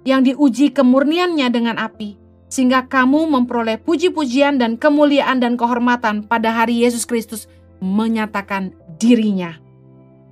yang 0.05 0.21
diuji 0.21 0.77
kemurniannya 0.77 1.49
dengan 1.49 1.81
api, 1.81 2.20
sehingga 2.51 2.91
kamu 2.91 3.31
memperoleh 3.31 3.79
puji-pujian 3.79 4.59
dan 4.59 4.75
kemuliaan 4.77 5.39
dan 5.39 5.55
kehormatan 5.55 6.27
pada 6.27 6.51
hari 6.51 6.83
Yesus 6.83 7.07
Kristus 7.07 7.47
menyatakan 7.79 8.75
dirinya. 8.99 9.57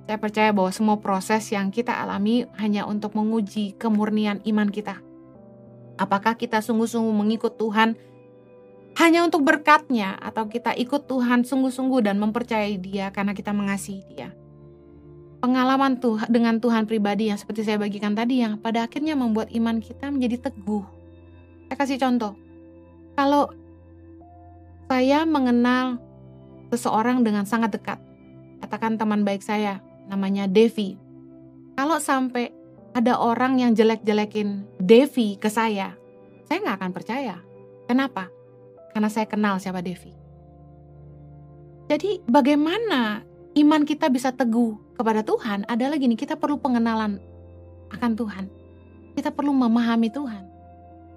Saya 0.05 0.19
percaya 0.21 0.49
bahwa 0.51 0.69
semua 0.69 0.97
proses 0.99 1.47
yang 1.49 1.71
kita 1.71 1.95
alami 1.95 2.45
hanya 2.59 2.83
untuk 2.83 3.15
menguji 3.15 3.77
kemurnian 3.79 4.43
iman 4.43 4.67
kita 4.67 4.99
Apakah 5.99 6.39
kita 6.39 6.63
sungguh-sungguh 6.63 7.11
mengikut 7.11 7.59
Tuhan 7.59 7.99
hanya 8.95 9.27
untuk 9.27 9.43
berkatnya 9.43 10.15
atau 10.23 10.47
kita 10.47 10.71
ikut 10.79 11.11
Tuhan 11.11 11.43
sungguh-sungguh 11.43 12.07
dan 12.07 12.15
mempercayai 12.23 12.79
dia 12.79 13.11
karena 13.11 13.35
kita 13.35 13.51
mengasihi 13.51 14.07
dia. 14.07 14.31
Pengalaman 15.43 15.99
tuh 15.99 16.19
dengan 16.31 16.59
Tuhan 16.63 16.87
pribadi 16.87 17.31
yang 17.31 17.39
seperti 17.39 17.67
saya 17.67 17.79
bagikan 17.79 18.15
tadi 18.15 18.43
yang 18.43 18.59
pada 18.59 18.87
akhirnya 18.87 19.15
membuat 19.19 19.51
iman 19.51 19.83
kita 19.83 20.07
menjadi 20.07 20.51
teguh. 20.51 20.98
Saya 21.69 21.77
kasih 21.85 22.01
contoh. 22.01 22.33
Kalau 23.13 23.53
saya 24.89 25.21
mengenal 25.29 26.01
seseorang 26.73 27.21
dengan 27.21 27.45
sangat 27.45 27.77
dekat, 27.77 28.01
katakan 28.65 28.97
teman 28.97 29.21
baik 29.21 29.45
saya, 29.45 29.77
namanya 30.09 30.49
Devi. 30.49 30.97
Kalau 31.77 32.01
sampai 32.01 32.49
ada 32.97 33.21
orang 33.21 33.61
yang 33.61 33.77
jelek-jelekin 33.77 34.65
Devi 34.81 35.37
ke 35.37 35.45
saya, 35.45 35.93
saya 36.49 36.57
nggak 36.65 36.77
akan 36.81 36.91
percaya. 36.91 37.37
Kenapa? 37.85 38.33
Karena 38.89 39.13
saya 39.13 39.29
kenal 39.29 39.61
siapa 39.61 39.85
Devi. 39.85 40.09
Jadi 41.85 42.25
bagaimana 42.25 43.21
iman 43.61 43.85
kita 43.85 44.09
bisa 44.09 44.33
teguh 44.33 44.97
kepada 44.97 45.21
Tuhan 45.21 45.69
adalah 45.69 46.01
gini, 46.01 46.17
kita 46.17 46.33
perlu 46.33 46.57
pengenalan 46.57 47.21
akan 47.93 48.11
Tuhan. 48.17 48.45
Kita 49.13 49.29
perlu 49.29 49.53
memahami 49.53 50.09
Tuhan. 50.09 50.48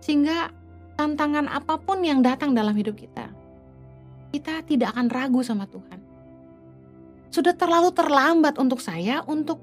Sehingga 0.02 0.50
tantangan 0.98 1.46
apa 1.46 1.78
pun 1.78 2.02
yang 2.02 2.20
datang 2.20 2.52
dalam 2.52 2.74
hidup 2.74 2.98
kita, 2.98 3.30
kita 4.34 4.66
tidak 4.66 4.92
akan 4.98 5.06
ragu 5.08 5.40
sama 5.46 5.70
Tuhan. 5.70 6.02
Sudah 7.32 7.54
terlalu 7.56 7.94
terlambat 7.94 8.58
untuk 8.58 8.82
saya 8.82 9.24
untuk 9.24 9.62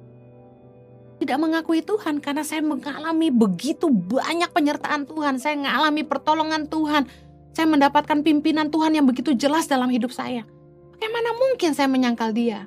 tidak 1.19 1.37
mengakui 1.37 1.83
Tuhan 1.83 2.23
karena 2.23 2.47
saya 2.47 2.63
mengalami 2.63 3.27
begitu 3.29 3.91
banyak 3.91 4.49
penyertaan 4.55 5.03
Tuhan, 5.03 5.35
saya 5.37 5.59
mengalami 5.59 6.01
pertolongan 6.07 6.65
Tuhan, 6.71 7.03
saya 7.51 7.67
mendapatkan 7.67 8.23
pimpinan 8.23 8.71
Tuhan 8.71 8.95
yang 8.95 9.03
begitu 9.03 9.35
jelas 9.35 9.67
dalam 9.67 9.91
hidup 9.91 10.15
saya. 10.15 10.47
Bagaimana 10.95 11.35
mungkin 11.35 11.75
saya 11.75 11.91
menyangkal 11.91 12.31
dia? 12.31 12.65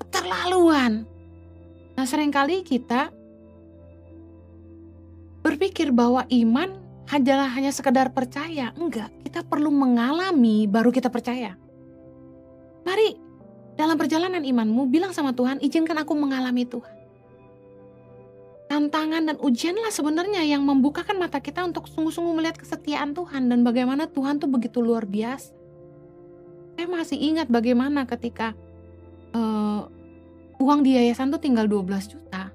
Keterlaluan. 0.00 1.04
Nah 1.96 2.04
sering 2.08 2.32
kali 2.32 2.64
kita 2.64 3.12
berpikir 5.44 5.92
bahwa 5.92 6.24
iman 6.26 6.85
hanyalah 7.10 7.50
hanya 7.54 7.70
sekedar 7.70 8.10
percaya. 8.10 8.74
Enggak, 8.76 9.10
kita 9.26 9.42
perlu 9.46 9.70
mengalami 9.70 10.66
baru 10.66 10.90
kita 10.90 11.10
percaya. 11.10 11.54
Mari 12.86 13.18
dalam 13.74 13.98
perjalanan 13.98 14.42
imanmu 14.42 14.88
bilang 14.88 15.12
sama 15.12 15.34
Tuhan, 15.34 15.60
izinkan 15.60 15.98
aku 16.00 16.14
mengalami 16.14 16.64
Tuhan 16.64 16.96
tantangan 18.66 19.22
dan 19.30 19.36
ujianlah 19.38 19.94
sebenarnya 19.94 20.42
yang 20.42 20.66
membukakan 20.66 21.16
mata 21.22 21.38
kita 21.38 21.62
untuk 21.62 21.86
sungguh-sungguh 21.86 22.34
melihat 22.34 22.58
kesetiaan 22.58 23.14
Tuhan 23.14 23.46
dan 23.46 23.62
bagaimana 23.62 24.10
Tuhan 24.10 24.42
tuh 24.42 24.50
begitu 24.50 24.82
luar 24.82 25.06
biasa. 25.06 25.54
Saya 26.76 26.86
masih 26.90 27.16
ingat 27.16 27.48
bagaimana 27.48 28.04
ketika 28.04 28.52
uh, 29.32 29.88
uang 30.60 30.84
di 30.84 30.98
yayasan 30.98 31.32
tuh 31.32 31.40
tinggal 31.40 31.64
12 31.64 32.12
juta. 32.12 32.52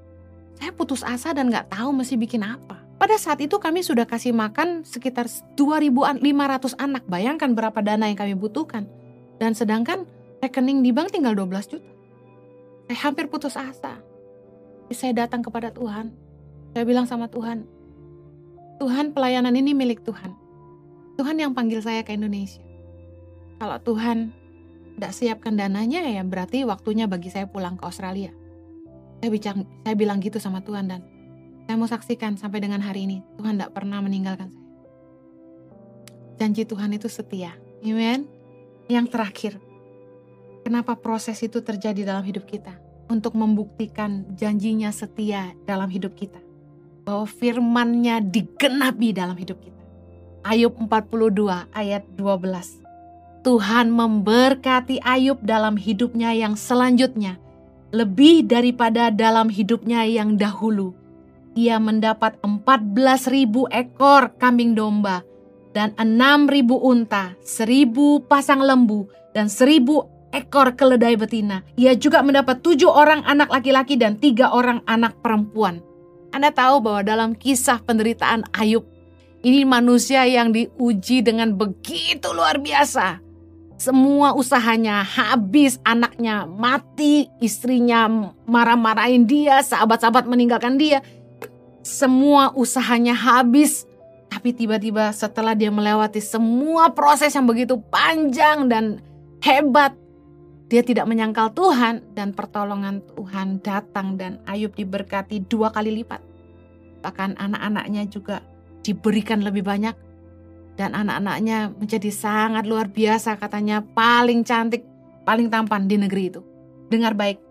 Saya 0.61 0.69
putus 0.75 1.01
asa 1.01 1.33
dan 1.33 1.49
nggak 1.49 1.73
tahu 1.73 1.89
mesti 1.89 2.19
bikin 2.19 2.45
apa. 2.45 2.80
Pada 3.01 3.17
saat 3.17 3.41
itu 3.41 3.57
kami 3.57 3.81
sudah 3.81 4.05
kasih 4.05 4.29
makan 4.29 4.85
sekitar 4.85 5.25
2.500 5.57 6.21
anak. 6.77 7.01
Bayangkan 7.09 7.49
berapa 7.57 7.81
dana 7.81 8.05
yang 8.05 8.13
kami 8.13 8.37
butuhkan. 8.37 8.85
Dan 9.41 9.57
sedangkan 9.57 10.05
rekening 10.37 10.85
di 10.85 10.93
bank 10.93 11.09
tinggal 11.09 11.33
12 11.33 11.65
juta. 11.65 11.89
Saya 12.85 13.09
hampir 13.09 13.25
putus 13.25 13.57
asa 13.57 13.97
saya 14.93 15.25
datang 15.25 15.39
kepada 15.39 15.71
Tuhan. 15.71 16.11
Saya 16.71 16.83
bilang 16.87 17.07
sama 17.07 17.27
Tuhan, 17.27 17.67
Tuhan 18.79 19.11
pelayanan 19.11 19.55
ini 19.55 19.75
milik 19.75 20.03
Tuhan. 20.07 20.35
Tuhan 21.19 21.35
yang 21.35 21.51
panggil 21.51 21.83
saya 21.83 22.03
ke 22.07 22.15
Indonesia. 22.15 22.63
Kalau 23.59 23.77
Tuhan 23.83 24.31
tidak 24.95 25.13
siapkan 25.13 25.59
dananya 25.59 26.03
ya 26.07 26.23
berarti 26.23 26.63
waktunya 26.63 27.05
bagi 27.11 27.27
saya 27.27 27.45
pulang 27.47 27.75
ke 27.75 27.83
Australia. 27.83 28.31
Saya, 29.21 29.29
bicara, 29.29 29.61
saya 29.85 29.95
bilang 29.99 30.17
gitu 30.23 30.41
sama 30.41 30.63
Tuhan 30.63 30.89
dan 30.89 31.05
saya 31.65 31.75
mau 31.77 31.87
saksikan 31.89 32.35
sampai 32.35 32.59
dengan 32.61 32.83
hari 32.83 33.07
ini 33.07 33.23
Tuhan 33.39 33.57
tidak 33.57 33.71
pernah 33.75 34.01
meninggalkan 34.03 34.51
saya. 34.51 34.69
Janji 36.41 36.65
Tuhan 36.65 36.91
itu 36.97 37.05
setia. 37.05 37.53
Amen. 37.85 38.25
Yang 38.89 39.13
terakhir, 39.13 39.53
kenapa 40.65 40.97
proses 40.97 41.37
itu 41.45 41.61
terjadi 41.61 42.01
dalam 42.01 42.25
hidup 42.25 42.49
kita? 42.49 42.91
untuk 43.11 43.35
membuktikan 43.35 44.23
janjinya 44.39 44.95
setia 44.95 45.51
dalam 45.67 45.91
hidup 45.91 46.15
kita. 46.15 46.39
Bahwa 47.03 47.27
firmannya 47.27 48.23
digenapi 48.23 49.11
dalam 49.11 49.35
hidup 49.35 49.59
kita. 49.59 49.83
Ayub 50.47 50.73
42 50.79 51.67
ayat 51.75 52.07
12. 52.15 53.43
Tuhan 53.43 53.91
memberkati 53.91 55.03
Ayub 55.03 55.43
dalam 55.43 55.75
hidupnya 55.75 56.31
yang 56.31 56.55
selanjutnya. 56.55 57.35
Lebih 57.91 58.47
daripada 58.47 59.11
dalam 59.11 59.51
hidupnya 59.51 60.07
yang 60.07 60.39
dahulu. 60.39 60.95
Ia 61.51 61.83
mendapat 61.83 62.39
14.000 62.39 63.67
ekor 63.71 64.31
kambing 64.39 64.71
domba 64.71 65.19
dan 65.75 65.91
6.000 65.99 66.67
unta, 66.71 67.35
1.000 67.43 67.91
pasang 68.27 68.63
lembu, 68.63 69.07
dan 69.35 69.47
1.000 69.51 69.83
ekor 70.31 70.75
keledai 70.79 71.19
betina. 71.19 71.63
Ia 71.75 71.95
juga 71.95 72.23
mendapat 72.23 72.63
tujuh 72.63 72.87
orang 72.87 73.23
anak 73.27 73.51
laki-laki 73.51 73.99
dan 73.99 74.15
tiga 74.15 74.51
orang 74.51 74.79
anak 74.87 75.19
perempuan. 75.19 75.83
Anda 76.31 76.55
tahu 76.55 76.79
bahwa 76.79 77.03
dalam 77.03 77.35
kisah 77.35 77.83
penderitaan 77.83 78.47
Ayub, 78.55 78.87
ini 79.43 79.67
manusia 79.67 80.23
yang 80.23 80.55
diuji 80.55 81.19
dengan 81.19 81.51
begitu 81.59 82.31
luar 82.31 82.63
biasa. 82.63 83.19
Semua 83.75 84.37
usahanya 84.37 85.01
habis, 85.01 85.81
anaknya 85.81 86.45
mati, 86.45 87.25
istrinya 87.41 88.05
marah-marahin 88.45 89.25
dia, 89.25 89.59
sahabat-sahabat 89.65 90.29
meninggalkan 90.29 90.77
dia. 90.77 91.01
Semua 91.81 92.53
usahanya 92.53 93.17
habis, 93.17 93.89
tapi 94.29 94.53
tiba-tiba 94.53 95.09
setelah 95.11 95.57
dia 95.57 95.73
melewati 95.73 96.21
semua 96.21 96.93
proses 96.93 97.33
yang 97.33 97.49
begitu 97.49 97.81
panjang 97.89 98.69
dan 98.69 99.01
hebat, 99.41 99.97
dia 100.71 100.79
tidak 100.87 101.03
menyangkal 101.03 101.51
Tuhan 101.51 102.15
dan 102.15 102.31
pertolongan 102.31 103.03
Tuhan 103.11 103.59
datang 103.59 104.15
dan 104.15 104.39
Ayub 104.47 104.71
diberkati 104.71 105.43
dua 105.51 105.67
kali 105.67 105.91
lipat. 105.99 106.23
Bahkan 107.03 107.35
anak-anaknya 107.35 108.07
juga 108.07 108.39
diberikan 108.79 109.43
lebih 109.43 109.67
banyak 109.67 109.91
dan 110.79 110.95
anak-anaknya 110.95 111.75
menjadi 111.75 112.07
sangat 112.07 112.63
luar 112.63 112.87
biasa 112.87 113.35
katanya 113.35 113.83
paling 113.83 114.47
cantik, 114.47 114.87
paling 115.27 115.51
tampan 115.51 115.91
di 115.91 115.99
negeri 115.99 116.31
itu. 116.31 116.39
Dengar 116.87 117.19
baik, 117.19 117.43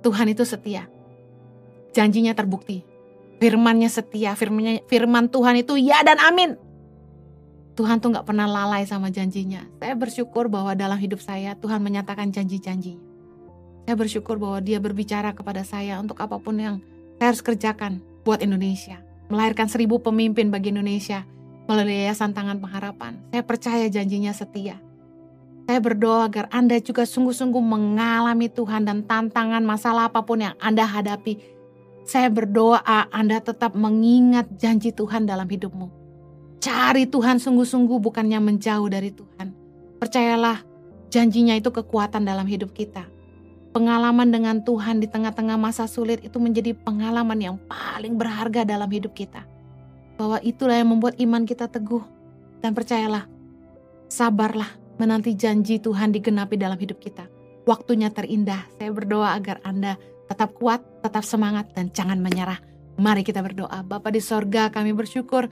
Tuhan 0.00 0.32
itu 0.32 0.48
setia. 0.48 0.88
Janjinya 1.92 2.32
terbukti. 2.32 2.87
Firmannya 3.38 3.86
setia, 3.86 4.34
firmannya, 4.34 4.82
firman 4.90 5.30
Tuhan 5.30 5.62
itu 5.62 5.78
ya 5.78 6.02
dan 6.02 6.18
amin. 6.18 6.58
Tuhan 7.78 8.02
tuh 8.02 8.10
nggak 8.10 8.26
pernah 8.26 8.50
lalai 8.50 8.82
sama 8.82 9.06
janjinya. 9.14 9.62
Saya 9.78 9.94
bersyukur 9.94 10.50
bahwa 10.50 10.74
dalam 10.74 10.98
hidup 10.98 11.22
saya 11.22 11.54
Tuhan 11.54 11.78
menyatakan 11.78 12.34
janji-janjinya. 12.34 12.98
Saya 13.86 13.94
bersyukur 13.94 14.36
bahwa 14.36 14.58
dia 14.58 14.82
berbicara 14.82 15.30
kepada 15.32 15.62
saya 15.62 15.96
untuk 16.02 16.18
apa 16.18 16.36
pun 16.42 16.58
yang 16.58 16.76
saya 17.16 17.32
harus 17.32 17.40
kerjakan 17.40 18.02
buat 18.26 18.42
Indonesia. 18.42 19.00
melahirkan 19.28 19.68
seribu 19.68 20.00
pemimpin 20.00 20.48
bagi 20.48 20.72
Indonesia 20.72 21.20
melalui 21.68 22.00
Yayasan 22.00 22.32
Tangan 22.32 22.64
Pengharapan. 22.64 23.20
Saya 23.28 23.44
percaya 23.44 23.84
janjinya 23.92 24.32
setia. 24.32 24.80
Saya 25.68 25.84
berdoa 25.84 26.24
agar 26.24 26.48
Anda 26.48 26.80
juga 26.80 27.04
sungguh-sungguh 27.04 27.60
mengalami 27.60 28.48
Tuhan 28.48 28.88
dan 28.88 29.04
tantangan 29.04 29.60
masalah 29.60 30.08
apa 30.08 30.24
pun 30.24 30.40
yang 30.40 30.56
Anda 30.64 30.88
hadapi. 30.88 31.57
Saya 32.08 32.32
berdoa 32.32 32.80
Anda 33.12 33.36
tetap 33.36 33.76
mengingat 33.76 34.48
janji 34.56 34.96
Tuhan 34.96 35.28
dalam 35.28 35.44
hidupmu. 35.44 35.92
Cari 36.56 37.04
Tuhan 37.04 37.36
sungguh-sungguh 37.36 38.00
bukannya 38.00 38.40
menjauh 38.40 38.88
dari 38.88 39.12
Tuhan. 39.12 39.52
Percayalah, 40.00 40.64
janjinya 41.12 41.52
itu 41.52 41.68
kekuatan 41.68 42.24
dalam 42.24 42.48
hidup 42.48 42.72
kita. 42.72 43.04
Pengalaman 43.76 44.32
dengan 44.32 44.64
Tuhan 44.64 45.04
di 45.04 45.06
tengah-tengah 45.12 45.60
masa 45.60 45.84
sulit 45.84 46.24
itu 46.24 46.40
menjadi 46.40 46.72
pengalaman 46.72 47.36
yang 47.44 47.56
paling 47.68 48.16
berharga 48.16 48.64
dalam 48.64 48.88
hidup 48.88 49.12
kita. 49.12 49.44
Bahwa 50.16 50.40
itulah 50.40 50.80
yang 50.80 50.88
membuat 50.88 51.20
iman 51.20 51.44
kita 51.44 51.68
teguh. 51.68 52.00
Dan 52.64 52.72
percayalah, 52.72 53.28
sabarlah 54.08 54.72
menanti 54.96 55.36
janji 55.36 55.76
Tuhan 55.76 56.16
digenapi 56.16 56.56
dalam 56.56 56.80
hidup 56.80 57.04
kita. 57.04 57.28
Waktunya 57.68 58.08
terindah. 58.08 58.64
Saya 58.80 58.96
berdoa 58.96 59.36
agar 59.36 59.60
Anda 59.60 60.00
tetap 60.28 60.54
kuat, 60.54 60.84
tetap 61.02 61.24
semangat, 61.24 61.72
dan 61.72 61.90
jangan 61.90 62.20
menyerah. 62.20 62.60
Mari 63.00 63.24
kita 63.24 63.40
berdoa. 63.40 63.82
Bapa 63.82 64.12
di 64.12 64.20
sorga 64.20 64.68
kami 64.68 64.92
bersyukur 64.92 65.48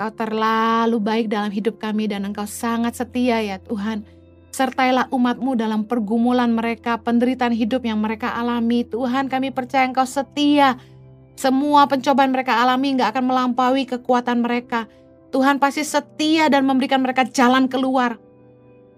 Kau 0.00 0.08
terlalu 0.16 0.96
baik 0.96 1.28
dalam 1.28 1.52
hidup 1.52 1.76
kami 1.76 2.08
dan 2.08 2.24
Engkau 2.24 2.48
sangat 2.48 2.96
setia 2.96 3.36
ya 3.44 3.60
Tuhan. 3.60 4.00
Sertailah 4.48 5.12
umatmu 5.12 5.52
dalam 5.60 5.84
pergumulan 5.84 6.48
mereka, 6.56 6.96
penderitaan 6.96 7.52
hidup 7.52 7.84
yang 7.84 8.00
mereka 8.00 8.32
alami. 8.32 8.80
Tuhan 8.88 9.28
kami 9.28 9.52
percaya 9.52 9.84
Engkau 9.84 10.08
setia. 10.08 10.80
Semua 11.36 11.84
pencobaan 11.84 12.32
mereka 12.32 12.64
alami 12.64 12.96
nggak 12.96 13.12
akan 13.12 13.24
melampaui 13.28 13.84
kekuatan 13.84 14.40
mereka. 14.40 14.88
Tuhan 15.36 15.60
pasti 15.60 15.84
setia 15.84 16.48
dan 16.48 16.64
memberikan 16.64 17.04
mereka 17.04 17.28
jalan 17.28 17.68
keluar. 17.68 18.16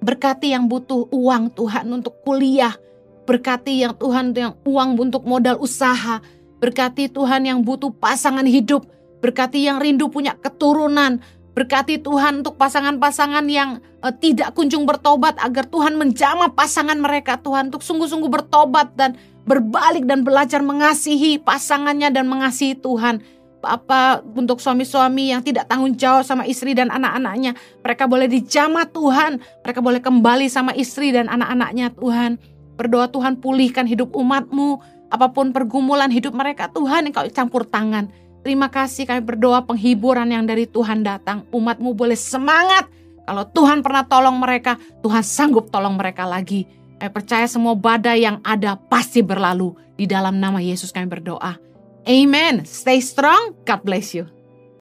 Berkati 0.07 0.55
yang 0.55 0.71
butuh 0.71 1.11
uang 1.11 1.51
Tuhan 1.51 1.91
untuk 1.91 2.23
kuliah. 2.23 2.79
Berkati 3.23 3.83
yang 3.87 3.95
Tuhan 3.95 4.35
yang 4.35 4.59
uang 4.67 4.99
untuk 4.99 5.23
modal 5.23 5.59
usaha. 5.63 6.19
Berkati 6.59 7.11
Tuhan 7.11 7.47
yang 7.47 7.63
butuh 7.63 7.91
pasangan 7.95 8.47
hidup. 8.47 8.87
Berkati 9.23 9.63
yang 9.67 9.79
rindu 9.79 10.11
punya 10.11 10.35
keturunan. 10.35 11.23
Berkati 11.53 12.01
Tuhan 12.01 12.41
untuk 12.41 12.57
pasangan-pasangan 12.57 13.45
yang 13.45 13.85
uh, 14.01 14.09
tidak 14.09 14.57
kunjung 14.57 14.89
bertobat 14.89 15.37
agar 15.37 15.69
Tuhan 15.69 16.01
menjamah 16.01 16.57
pasangan 16.57 16.97
mereka 16.97 17.37
Tuhan 17.37 17.69
untuk 17.69 17.85
sungguh-sungguh 17.85 18.33
bertobat 18.33 18.97
dan 18.97 19.21
berbalik 19.45 20.09
dan 20.09 20.25
belajar 20.25 20.65
mengasihi 20.65 21.37
pasangannya 21.37 22.09
dan 22.09 22.25
mengasihi 22.25 22.79
Tuhan 22.79 23.21
apa 23.63 24.25
untuk 24.35 24.59
suami-suami 24.59 25.31
yang 25.31 25.41
tidak 25.43 25.71
tanggung 25.71 25.95
jawab 25.95 26.27
sama 26.27 26.43
istri 26.51 26.75
dan 26.75 26.91
anak-anaknya. 26.91 27.55
Mereka 27.87 28.11
boleh 28.11 28.27
dijamah 28.27 28.91
Tuhan. 28.91 29.39
Mereka 29.63 29.79
boleh 29.79 30.03
kembali 30.03 30.47
sama 30.51 30.75
istri 30.75 31.15
dan 31.15 31.31
anak-anaknya 31.31 31.95
Tuhan. 31.95 32.43
Berdoa 32.83 33.07
Tuhan 33.07 33.39
pulihkan 33.39 33.87
hidup 33.87 34.11
umatmu. 34.11 34.83
Apa 35.07 35.31
pun 35.31 35.55
pergumulan 35.55 36.11
hidup 36.11 36.35
mereka 36.35 36.67
Tuhan 36.67 37.07
engkau 37.07 37.23
campur 37.31 37.63
tangan. 37.63 38.11
Terima 38.43 38.67
kasih 38.67 39.07
kami 39.07 39.23
berdoa 39.23 39.63
penghiburan 39.63 40.27
yang 40.35 40.51
dari 40.51 40.67
Tuhan 40.67 41.07
datang. 41.07 41.47
Umatmu 41.55 41.95
boleh 41.95 42.19
semangat. 42.19 42.91
Kalau 43.23 43.47
Tuhan 43.47 43.87
pernah 43.87 44.03
tolong 44.03 44.35
mereka, 44.35 44.83
Tuhan 44.99 45.23
sanggup 45.23 45.71
tolong 45.71 45.95
mereka 45.95 46.27
lagi. 46.27 46.67
Kami 46.99 47.11
percaya 47.15 47.47
semua 47.47 47.79
badai 47.79 48.27
yang 48.27 48.43
ada 48.43 48.75
pasti 48.75 49.23
berlalu. 49.23 49.79
Di 49.95 50.11
dalam 50.11 50.43
nama 50.43 50.59
Yesus 50.59 50.91
kami 50.91 51.07
berdoa. 51.07 51.55
Amen. 52.03 52.67
Stay 52.67 52.99
strong. 52.99 53.55
God 53.63 53.87
bless 53.87 54.11
you. 54.11 54.27